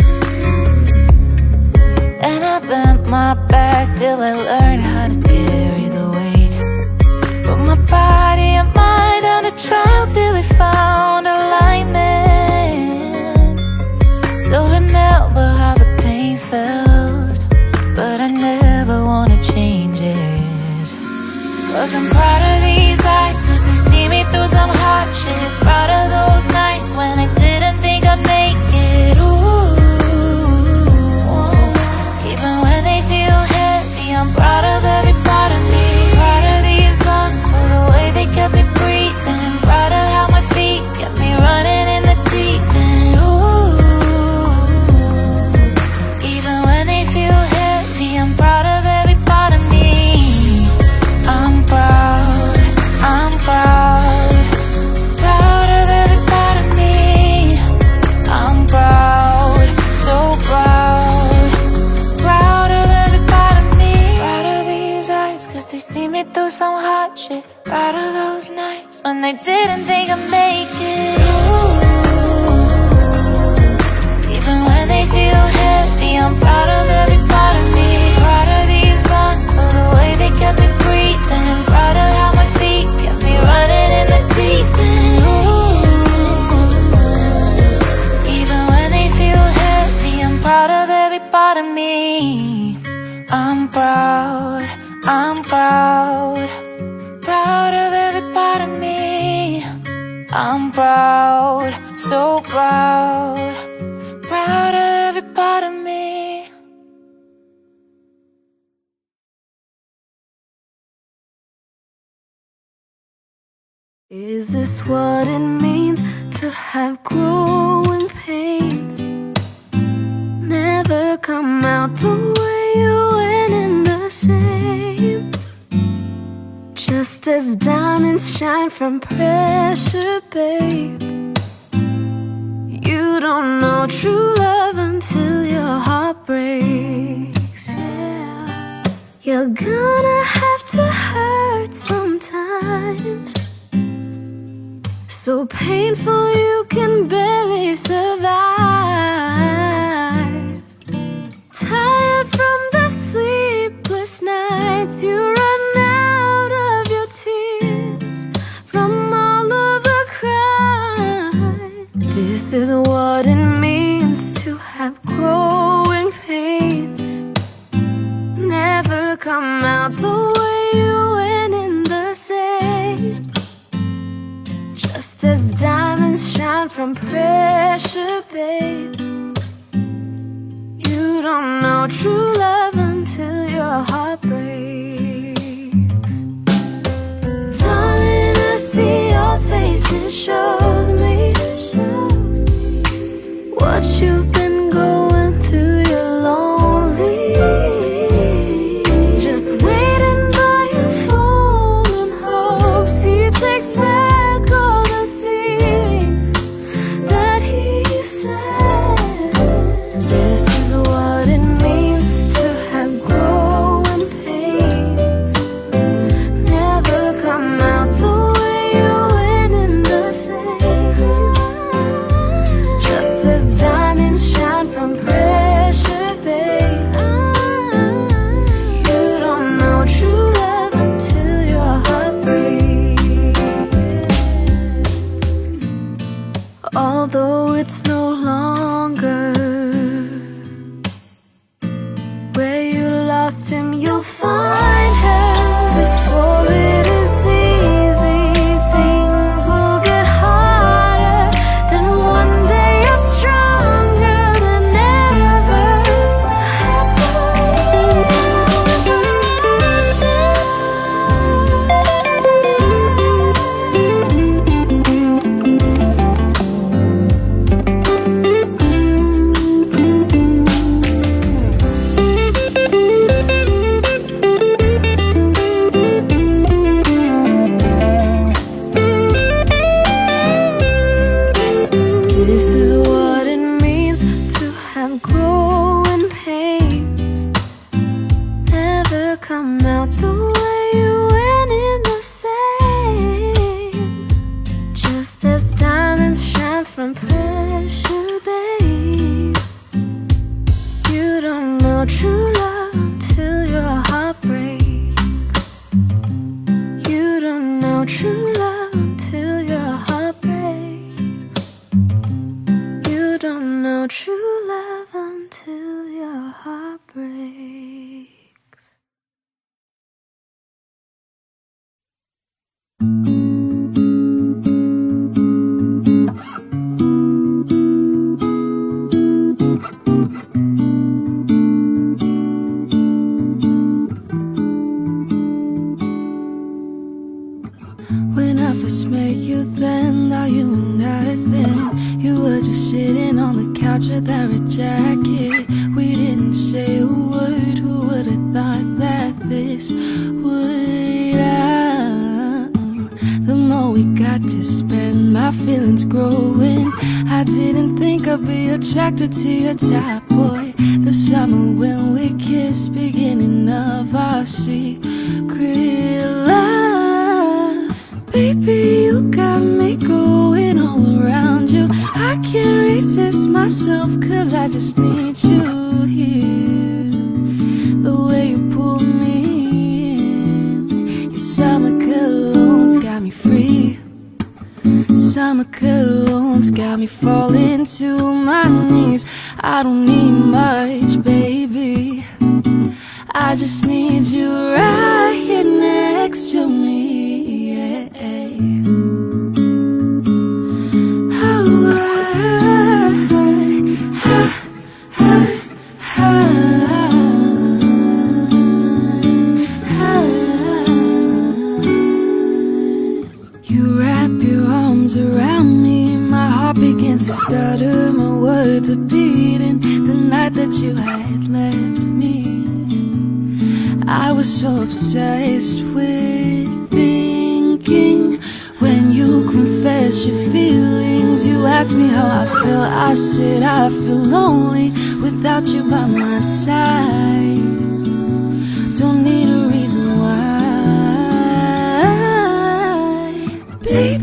And 2.22 2.44
I 2.54 2.60
bent 2.60 3.08
my 3.08 3.34
back 3.48 3.96
till 3.96 4.20
I 4.22 4.34
learned 4.34 4.82
how 4.82 5.08
to 5.08 5.16
carry 5.26 5.88
the 5.88 6.08
weight. 6.16 6.54
Put 7.44 7.58
my 7.58 7.74
body 7.90 8.54
and 8.60 8.72
mind 8.72 9.24
on 9.26 9.44
a 9.44 9.50
trial 9.58 10.06
till 10.06 10.34
they 10.34 10.44
found 10.44 11.26
alignment. 11.26 11.98
Still 14.32 14.70
remember 14.70 15.52
how 15.58 15.74
the 15.74 15.96
pain 16.00 16.36
felt. 16.36 16.87
Cause 21.88 21.96
I'm 21.96 22.10
proud 22.10 22.42
of 22.42 22.60
these 22.68 23.00
eyes. 23.00 23.40
Cause 23.48 23.64
they 23.64 23.74
see 23.88 24.08
me 24.10 24.22
through 24.24 24.48
some 24.48 24.68
hot 24.68 25.08
shit. 25.16 25.48
Proud 25.64 25.88
of 25.88 26.06
those 26.16 26.44
nights 26.52 26.92
when 26.92 27.18
I 27.18 27.34
didn't 27.34 27.80
think 27.80 28.04
I'd 28.04 28.20
make 28.26 28.60
it. 28.76 29.16
Ooh, 29.16 29.72
even 32.28 32.60
when 32.60 32.84
they 32.84 33.00
feel 33.08 33.40
heavy 33.56 34.14
I'm 34.14 34.34
proud 34.34 34.64
of 34.64 34.84
every 34.84 35.17
I 69.28 69.32
didn't 69.32 69.84
think 69.84 70.10
I 70.10 70.14
made 70.30 70.47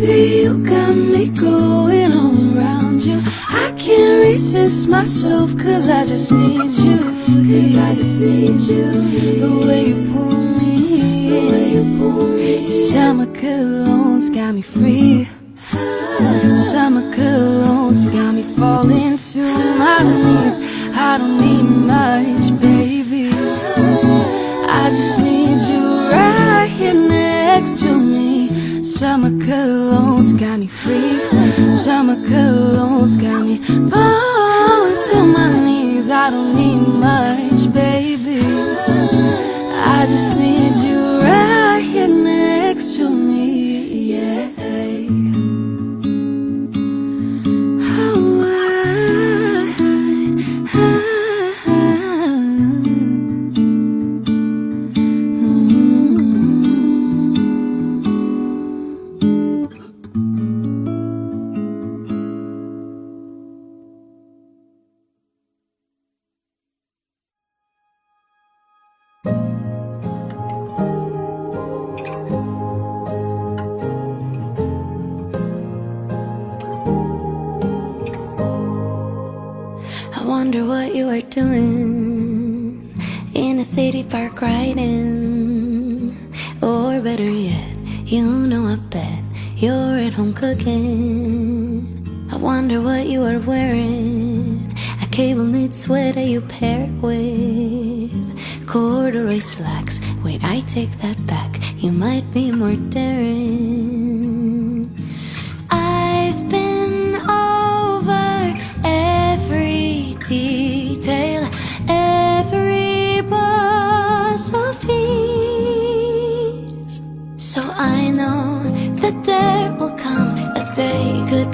Baby, 0.05 0.43
you 0.43 0.57
got 0.59 0.95
me 0.95 1.29
going 1.29 2.11
all 2.13 2.55
around 2.55 3.03
you. 3.03 3.19
I 3.49 3.73
can't 3.75 4.21
resist 4.21 4.87
myself 4.87 5.57
cause 5.57 5.89
I 5.89 6.05
just 6.05 6.31
need 6.31 6.69
you. 6.85 6.99
Cause 7.49 7.75
I 7.75 7.95
just 7.95 8.21
need 8.21 8.61
you. 8.61 8.85
The 9.41 9.65
way 9.65 9.85
you 9.89 10.13
pull 10.13 10.37
me 10.59 11.29
The 11.29 11.49
way 11.49 11.69
you 11.73 11.97
pull 11.97 12.27
me 12.27 12.71
Summer 12.71 13.25
colognes 13.25 14.31
got 14.31 14.53
me 14.53 14.61
free. 14.61 15.23
Summer 16.55 17.11
colognes 17.11 18.05
got 18.11 18.35
me 18.35 18.43
falling 18.43 19.17
to 19.17 19.41
my 19.79 20.03
knees. 20.03 20.59
I 20.95 21.17
don't 21.17 21.41
need 21.41 21.63
much, 21.63 22.61
baby. 22.61 23.29
I 24.69 24.89
just 24.91 25.19
need 25.19 25.57
you 25.67 26.11
right 26.11 26.69
here 26.69 26.93
next 26.93 27.79
to 27.79 27.97
me. 27.97 28.14
Summer 28.85 29.31
colognes 29.31 30.39
got 30.39 30.59
me 30.59 30.67
free. 30.67 31.17
Summer 31.71 32.17
colognes 32.17 33.19
got 33.19 33.43
me 33.43 33.57
falling 33.89 34.97
to 35.09 35.23
my 35.25 35.49
knees. 35.65 36.11
I 36.11 36.29
don't 36.29 36.55
need 36.55 36.77
much, 36.77 37.73
baby. 37.73 38.41
I 39.73 40.05
just 40.07 40.37
need 40.37 40.75
you 40.87 41.19
right. 41.23 41.44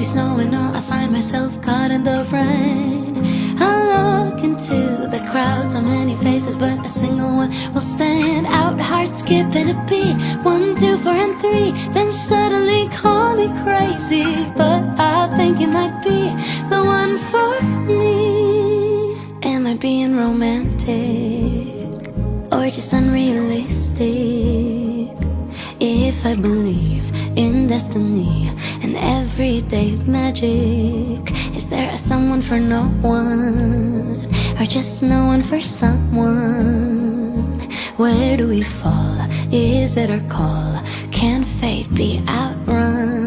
Be 0.02 0.06
snowing 0.06 0.56
or 0.56 0.76
I 0.76 0.82
find 0.82 1.12
myself 1.12 1.62
caught 1.62 1.91
in 1.91 2.04
the 2.04 2.26
rain. 2.32 3.14
I'll 3.60 3.84
look 3.93 4.43
into 4.43 4.80
the 5.14 5.22
crowd, 5.30 5.70
so 5.72 5.80
many 5.80 6.16
faces, 6.16 6.58
but 6.58 6.84
a 6.84 6.89
single 6.89 7.36
one 7.41 7.52
will 7.74 7.88
stand 7.95 8.47
out. 8.47 8.80
Heart 8.80 9.16
skipping 9.16 9.70
a 9.70 9.78
beat, 9.88 10.16
one, 10.41 10.76
two, 10.76 10.97
four, 11.04 11.14
and 11.26 11.36
three. 11.39 11.70
Then 11.93 12.12
suddenly 12.12 12.89
call 12.89 13.36
me 13.36 13.47
crazy, 13.64 14.26
but 14.62 14.82
I 14.97 15.38
think 15.38 15.62
it 15.62 15.72
might 15.80 15.97
be 16.04 16.20
the 16.72 16.82
one 16.99 17.20
for 17.30 17.54
me. 17.86 19.14
Am 19.43 19.68
I 19.68 19.76
being 19.76 20.16
romantic 20.18 22.10
or 22.52 22.72
just 22.72 22.91
unrealistic? 22.93 24.02
If 25.80 26.26
I 26.26 26.36
believe 26.36 27.20
in 27.36 27.68
destiny 27.68 28.50
and 28.82 28.96
everyday 28.98 29.96
magic, 30.08 31.32
is 31.56 31.68
there 31.70 31.92
a 31.94 31.98
someone 31.98 32.42
for 32.42 32.60
no 32.60 32.84
one 33.02 34.26
or 34.60 34.66
just 34.66 35.04
no 35.04 35.26
one 35.26 35.42
for 35.42 35.62
someone? 35.62 37.60
Where 37.98 38.38
do 38.38 38.48
we 38.48 38.64
fall? 38.64 39.18
Is 39.52 39.98
it 39.98 40.10
our 40.10 40.28
call? 40.30 40.82
Can 41.12 41.44
fate 41.44 41.94
be 41.94 42.22
outrun? 42.28 43.20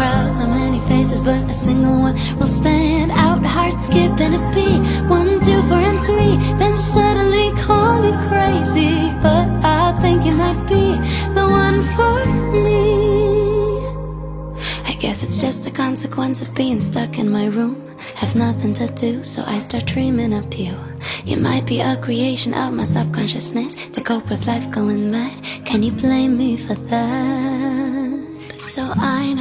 Crowd, 0.00 0.34
so 0.34 0.46
many 0.46 0.80
faces, 0.92 1.20
but 1.20 1.40
a 1.50 1.52
single 1.52 1.98
one 2.06 2.16
will 2.38 2.52
stand 2.60 3.10
out. 3.24 3.44
Heart 3.44 3.76
skipping 3.86 4.34
a 4.40 4.42
beat, 4.54 4.80
one, 5.16 5.32
two, 5.46 5.60
four, 5.68 5.82
and 5.90 6.00
three. 6.06 6.36
Then 6.60 6.74
suddenly 6.76 7.46
call 7.66 8.00
me 8.04 8.12
crazy, 8.28 8.94
but 9.26 9.46
I 9.82 9.84
think 10.02 10.24
it 10.24 10.36
might 10.44 10.62
be 10.74 10.86
the 11.36 11.46
one 11.64 11.78
for 11.94 12.18
me. 12.64 12.80
I 14.90 14.94
guess 15.02 15.22
it's 15.22 15.38
just 15.46 15.66
a 15.66 15.70
consequence 15.70 16.40
of 16.40 16.54
being 16.54 16.80
stuck 16.80 17.18
in 17.18 17.28
my 17.38 17.46
room. 17.56 17.76
Have 18.22 18.34
nothing 18.34 18.72
to 18.80 18.86
do, 19.04 19.22
so 19.22 19.44
I 19.54 19.58
start 19.58 19.84
dreaming 19.84 20.32
up 20.32 20.58
you. 20.58 20.74
You 21.24 21.36
might 21.36 21.66
be 21.66 21.80
a 21.80 22.00
creation 22.06 22.54
of 22.54 22.72
my 22.72 22.84
subconsciousness 22.84 23.74
to 23.94 24.00
cope 24.00 24.30
with 24.30 24.46
life 24.46 24.70
going 24.70 25.10
mad. 25.10 25.36
Can 25.66 25.82
you 25.82 25.92
blame 25.92 26.38
me 26.38 26.56
for 26.56 26.76
that? 26.92 28.20
So 28.60 28.82
I 28.94 29.32
know 29.32 29.39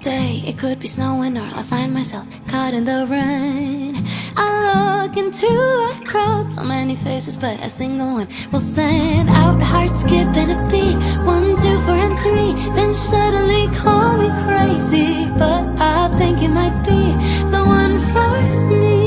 day. 0.00 0.42
It 0.46 0.58
could 0.58 0.78
be 0.78 0.86
snowing 0.86 1.36
or 1.36 1.48
I'll 1.54 1.62
find 1.62 1.92
myself 1.92 2.26
caught 2.46 2.74
in 2.74 2.84
the 2.84 3.06
rain. 3.08 4.04
I 4.36 5.06
look 5.06 5.16
into 5.16 5.46
the 5.46 6.04
crowd, 6.06 6.52
so 6.52 6.62
many 6.62 6.96
faces, 6.96 7.36
but 7.36 7.60
a 7.60 7.68
single 7.68 8.14
one 8.14 8.28
will 8.52 8.60
stand 8.60 9.28
out. 9.30 9.60
Heart 9.62 9.96
skipping 9.98 10.50
a 10.50 10.68
beat, 10.70 10.96
one, 11.24 11.56
two, 11.56 11.78
four, 11.84 11.96
and 11.96 12.18
three. 12.20 12.52
Then 12.74 12.92
suddenly 12.92 13.66
call 13.76 14.16
me 14.16 14.28
crazy, 14.44 15.28
but 15.38 15.64
I 15.80 16.16
think 16.18 16.42
it 16.42 16.48
might 16.48 16.82
be 16.84 17.00
the 17.50 17.62
one 17.64 17.98
for 17.98 18.74
me. 18.74 18.97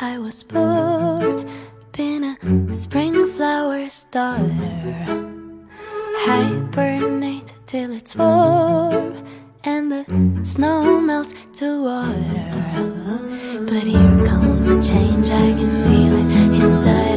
I 0.00 0.16
was 0.18 0.44
born, 0.44 1.50
been 1.90 2.22
a 2.22 2.72
spring 2.72 3.26
flower's 3.32 4.04
daughter. 4.04 4.94
Hibernate 6.18 7.52
till 7.66 7.90
it's 7.92 8.14
warm 8.14 9.26
and 9.64 9.90
the 9.90 10.04
snow 10.44 11.00
melts 11.00 11.34
to 11.54 11.82
water. 11.82 13.64
But 13.64 13.82
here 13.82 14.24
comes 14.24 14.68
a 14.68 14.80
change, 14.80 15.30
I 15.30 15.52
can 15.58 15.72
feel 15.84 16.14
it 16.14 16.62
inside. 16.62 17.07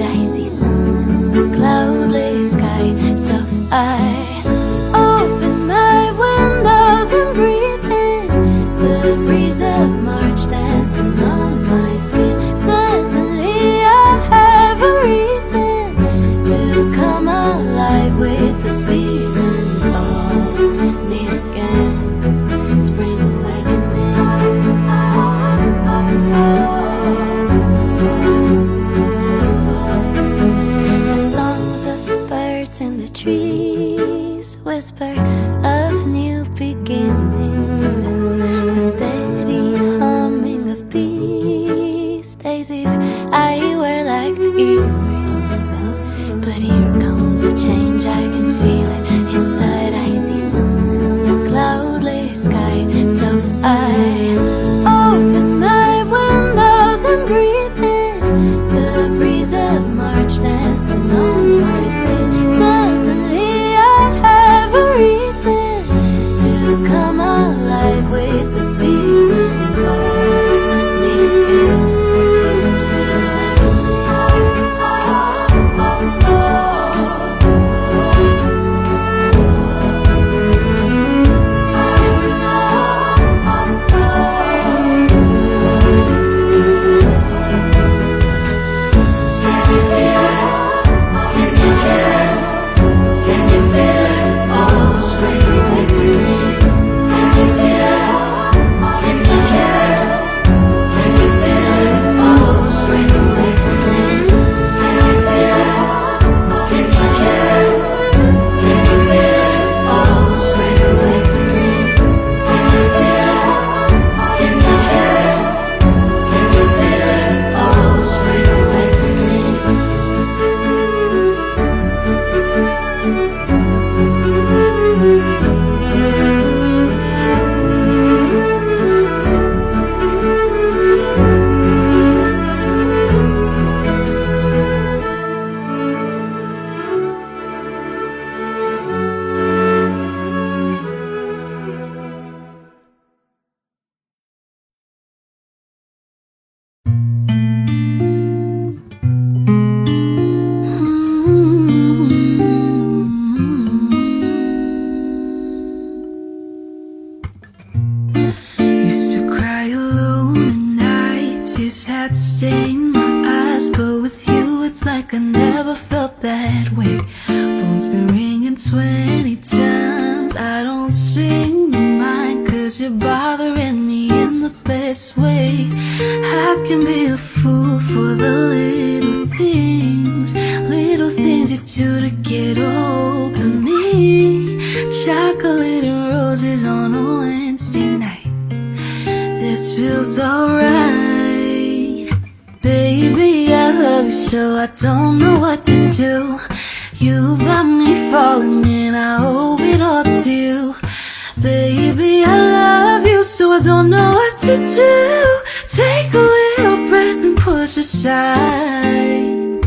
Don't 203.61 203.89
know 203.91 204.13
what 204.13 204.37
to 204.39 204.57
do. 204.57 205.41
Take 205.67 206.13
a 206.13 206.17
little 206.17 206.89
breath 206.89 207.23
and 207.23 207.37
push 207.37 207.77
aside. 207.77 209.61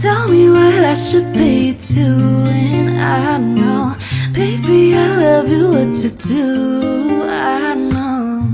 Tell 0.00 0.28
me 0.28 0.48
what 0.48 0.82
I 0.84 0.94
should 0.94 1.32
be 1.34 1.74
doing. 1.74 2.98
I 2.98 3.36
know, 3.36 3.94
baby, 4.32 4.96
I 4.96 5.16
love 5.16 5.50
you. 5.50 5.68
What 5.68 5.94
to 5.96 6.08
do? 6.08 7.24
I 7.28 7.74
know. 7.74 8.48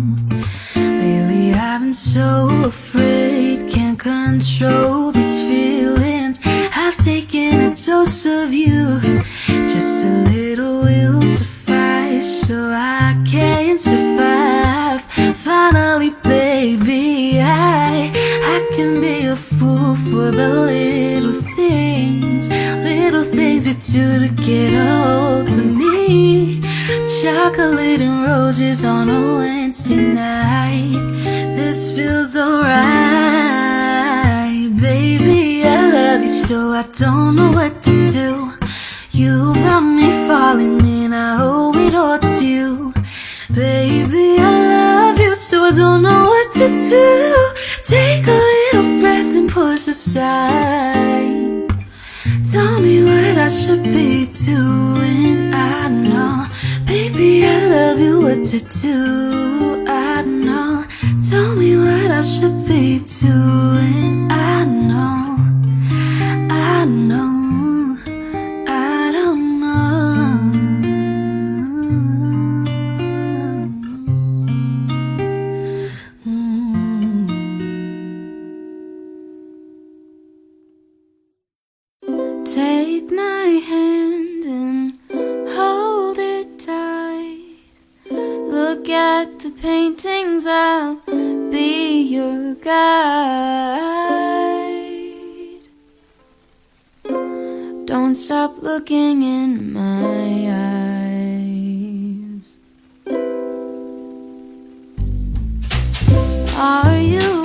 Lately 0.74 1.52
I've 1.52 1.82
been 1.82 1.92
so 1.92 2.48
afraid, 2.64 3.70
can't 3.70 3.98
control 3.98 5.12
these 5.12 5.42
feelings. 5.42 6.40
I've 6.44 6.96
taken 6.98 7.60
a 7.60 7.74
dose 7.74 8.26
of 8.26 8.52
you, 8.52 8.98
just 9.46 10.04
a 10.04 10.10
little 10.30 10.80
will 10.80 11.22
suffice, 11.22 12.48
so 12.48 12.72
I 12.72 13.22
can 13.24 13.78
survive. 13.78 14.55
Finally, 15.46 16.10
baby, 16.24 17.38
I 17.40 18.10
I 18.42 18.68
can 18.74 19.00
be 19.00 19.26
a 19.26 19.36
fool 19.36 19.94
for 19.94 20.32
the 20.32 20.48
little 20.48 21.40
things, 21.54 22.48
little 22.48 23.22
things 23.22 23.68
you 23.68 23.74
do 23.94 24.26
to 24.26 24.34
get 24.42 24.72
a 24.74 24.84
hold 25.04 25.46
of 25.46 25.64
me. 25.64 26.62
Chocolate 27.22 28.00
and 28.00 28.24
roses 28.26 28.84
on 28.84 29.08
a 29.08 29.36
Wednesday 29.38 30.02
night. 30.02 30.98
This 31.54 31.92
feels 31.92 32.34
alright, 32.36 32.66
baby. 34.80 35.62
I 35.64 35.92
love 35.92 36.22
you 36.22 36.28
so 36.28 36.72
I 36.72 36.82
don't 36.98 37.36
know 37.36 37.52
what 37.52 37.82
to 37.82 38.06
do. 38.08 38.50
You 39.12 39.54
got 39.54 39.82
me 39.82 40.10
falling 40.26 40.82
and 40.82 41.14
I 41.14 41.38
owe 41.40 41.72
it 41.76 41.94
all 41.94 42.18
to 42.18 42.44
you. 42.44 42.92
Baby, 43.54 44.40
I 44.40 44.65
so 45.36 45.64
I 45.64 45.72
don't 45.72 46.00
know 46.02 46.26
what 46.26 46.52
to 46.54 46.66
do. 46.68 47.54
Take 47.82 48.26
a 48.26 48.32
little 48.32 49.00
breath 49.00 49.36
and 49.36 49.50
push 49.50 49.86
aside. 49.86 51.68
Tell 52.50 52.80
me 52.80 53.04
what 53.04 53.36
I 53.36 53.50
should 53.50 53.82
be 53.84 54.26
doing. 54.26 55.52
I 55.52 55.88
know, 55.88 56.46
baby, 56.86 57.44
I 57.44 57.66
love 57.66 58.00
you. 58.00 58.20
What 58.22 58.46
to 58.46 58.58
do? 58.82 59.84
I 59.86 60.22
know. 60.22 60.84
Tell 61.28 61.54
me 61.54 61.76
what 61.76 62.10
I 62.10 62.22
should 62.22 62.66
be 62.66 63.00
doing. 63.20 64.30
I 64.30 64.64
know, 64.64 65.36
I 66.50 66.84
know, 66.86 67.45
paintings, 89.96 90.46
I'll 90.46 91.00
be 91.50 92.02
your 92.02 92.54
guide. 92.56 92.76
Don't 97.86 98.14
stop 98.14 98.58
looking 98.62 99.22
in 99.22 99.72
my 99.72 100.50
eyes. 102.40 102.58
Are 106.58 106.98
you 106.98 107.35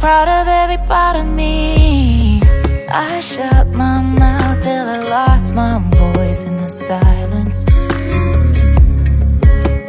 proud 0.00 0.28
of 0.28 0.48
every 0.48 0.78
part 0.88 1.14
of 1.14 1.26
me. 1.26 2.40
I 2.88 3.20
shut 3.20 3.68
my 3.68 4.00
mouth 4.00 4.62
till 4.62 4.88
I 4.88 4.98
lost 5.16 5.52
my 5.54 5.78
voice 5.90 6.42
in 6.42 6.56
the 6.56 6.68
silence. 6.68 7.66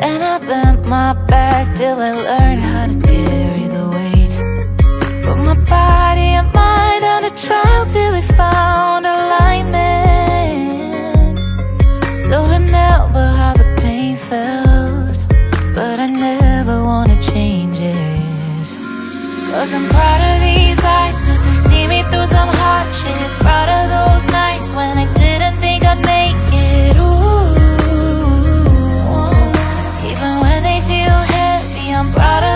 And 0.09 0.21
I 0.33 0.37
bent 0.39 0.85
my 0.85 1.13
back 1.27 1.73
till 1.75 1.97
I 1.99 2.11
learned 2.11 2.61
how 2.61 2.87
to 2.87 2.95
carry 3.07 3.67
the 3.75 3.85
weight. 3.95 4.33
Put 5.25 5.37
my 5.37 5.55
body 5.75 6.29
and 6.39 6.51
mind 6.53 7.03
under 7.05 7.33
trial 7.35 7.85
till 7.85 8.11
they 8.11 8.21
found 8.21 9.05
alignment. 9.05 9.79
Still 12.19 12.45
remember 12.57 13.25
how 13.39 13.53
the 13.53 13.65
pain 13.81 14.17
felt. 14.17 14.70
Cause 19.61 19.73
I'm 19.75 19.87
proud 19.89 20.21
of 20.31 20.41
these 20.41 20.83
eyes 20.83 21.21
Cause 21.21 21.45
they 21.45 21.53
see 21.69 21.85
me 21.87 22.01
through 22.09 22.25
some 22.25 22.49
hot 22.49 22.87
shit. 22.99 23.29
Proud 23.45 23.69
of 23.69 23.85
those 23.95 24.23
nights 24.33 24.73
when 24.73 24.97
I 24.97 25.05
didn't 25.13 25.57
think 25.61 25.85
I'd 25.85 26.01
make 26.01 26.49
it. 26.49 26.97
Ooh, 26.97 27.53
even 30.09 30.31
when 30.41 30.59
they 30.63 30.79
feel 30.89 31.19
heavy 31.37 31.93
I'm 31.93 32.09
proud 32.11 32.43
of 32.43 32.50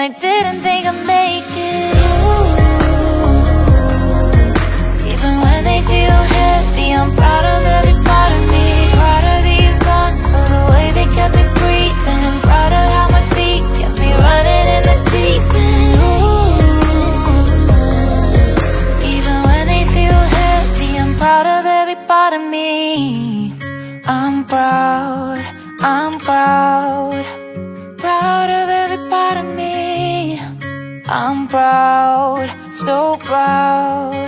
And 0.00 0.14
I 0.14 0.16
didn't 0.16 0.60
think 0.60 0.86
I'd 0.86 1.06
make 1.08 1.42
it 1.56 1.96
Ooh. 2.22 2.54
Even 5.10 5.40
when 5.40 5.64
they 5.64 5.80
feel 5.90 6.20
heavy, 6.38 6.92
I'm 6.94 7.10
proud 7.16 7.44
of 7.44 7.57
I'm 31.10 31.48
proud, 31.48 32.50
so 32.70 33.16
proud. 33.16 34.27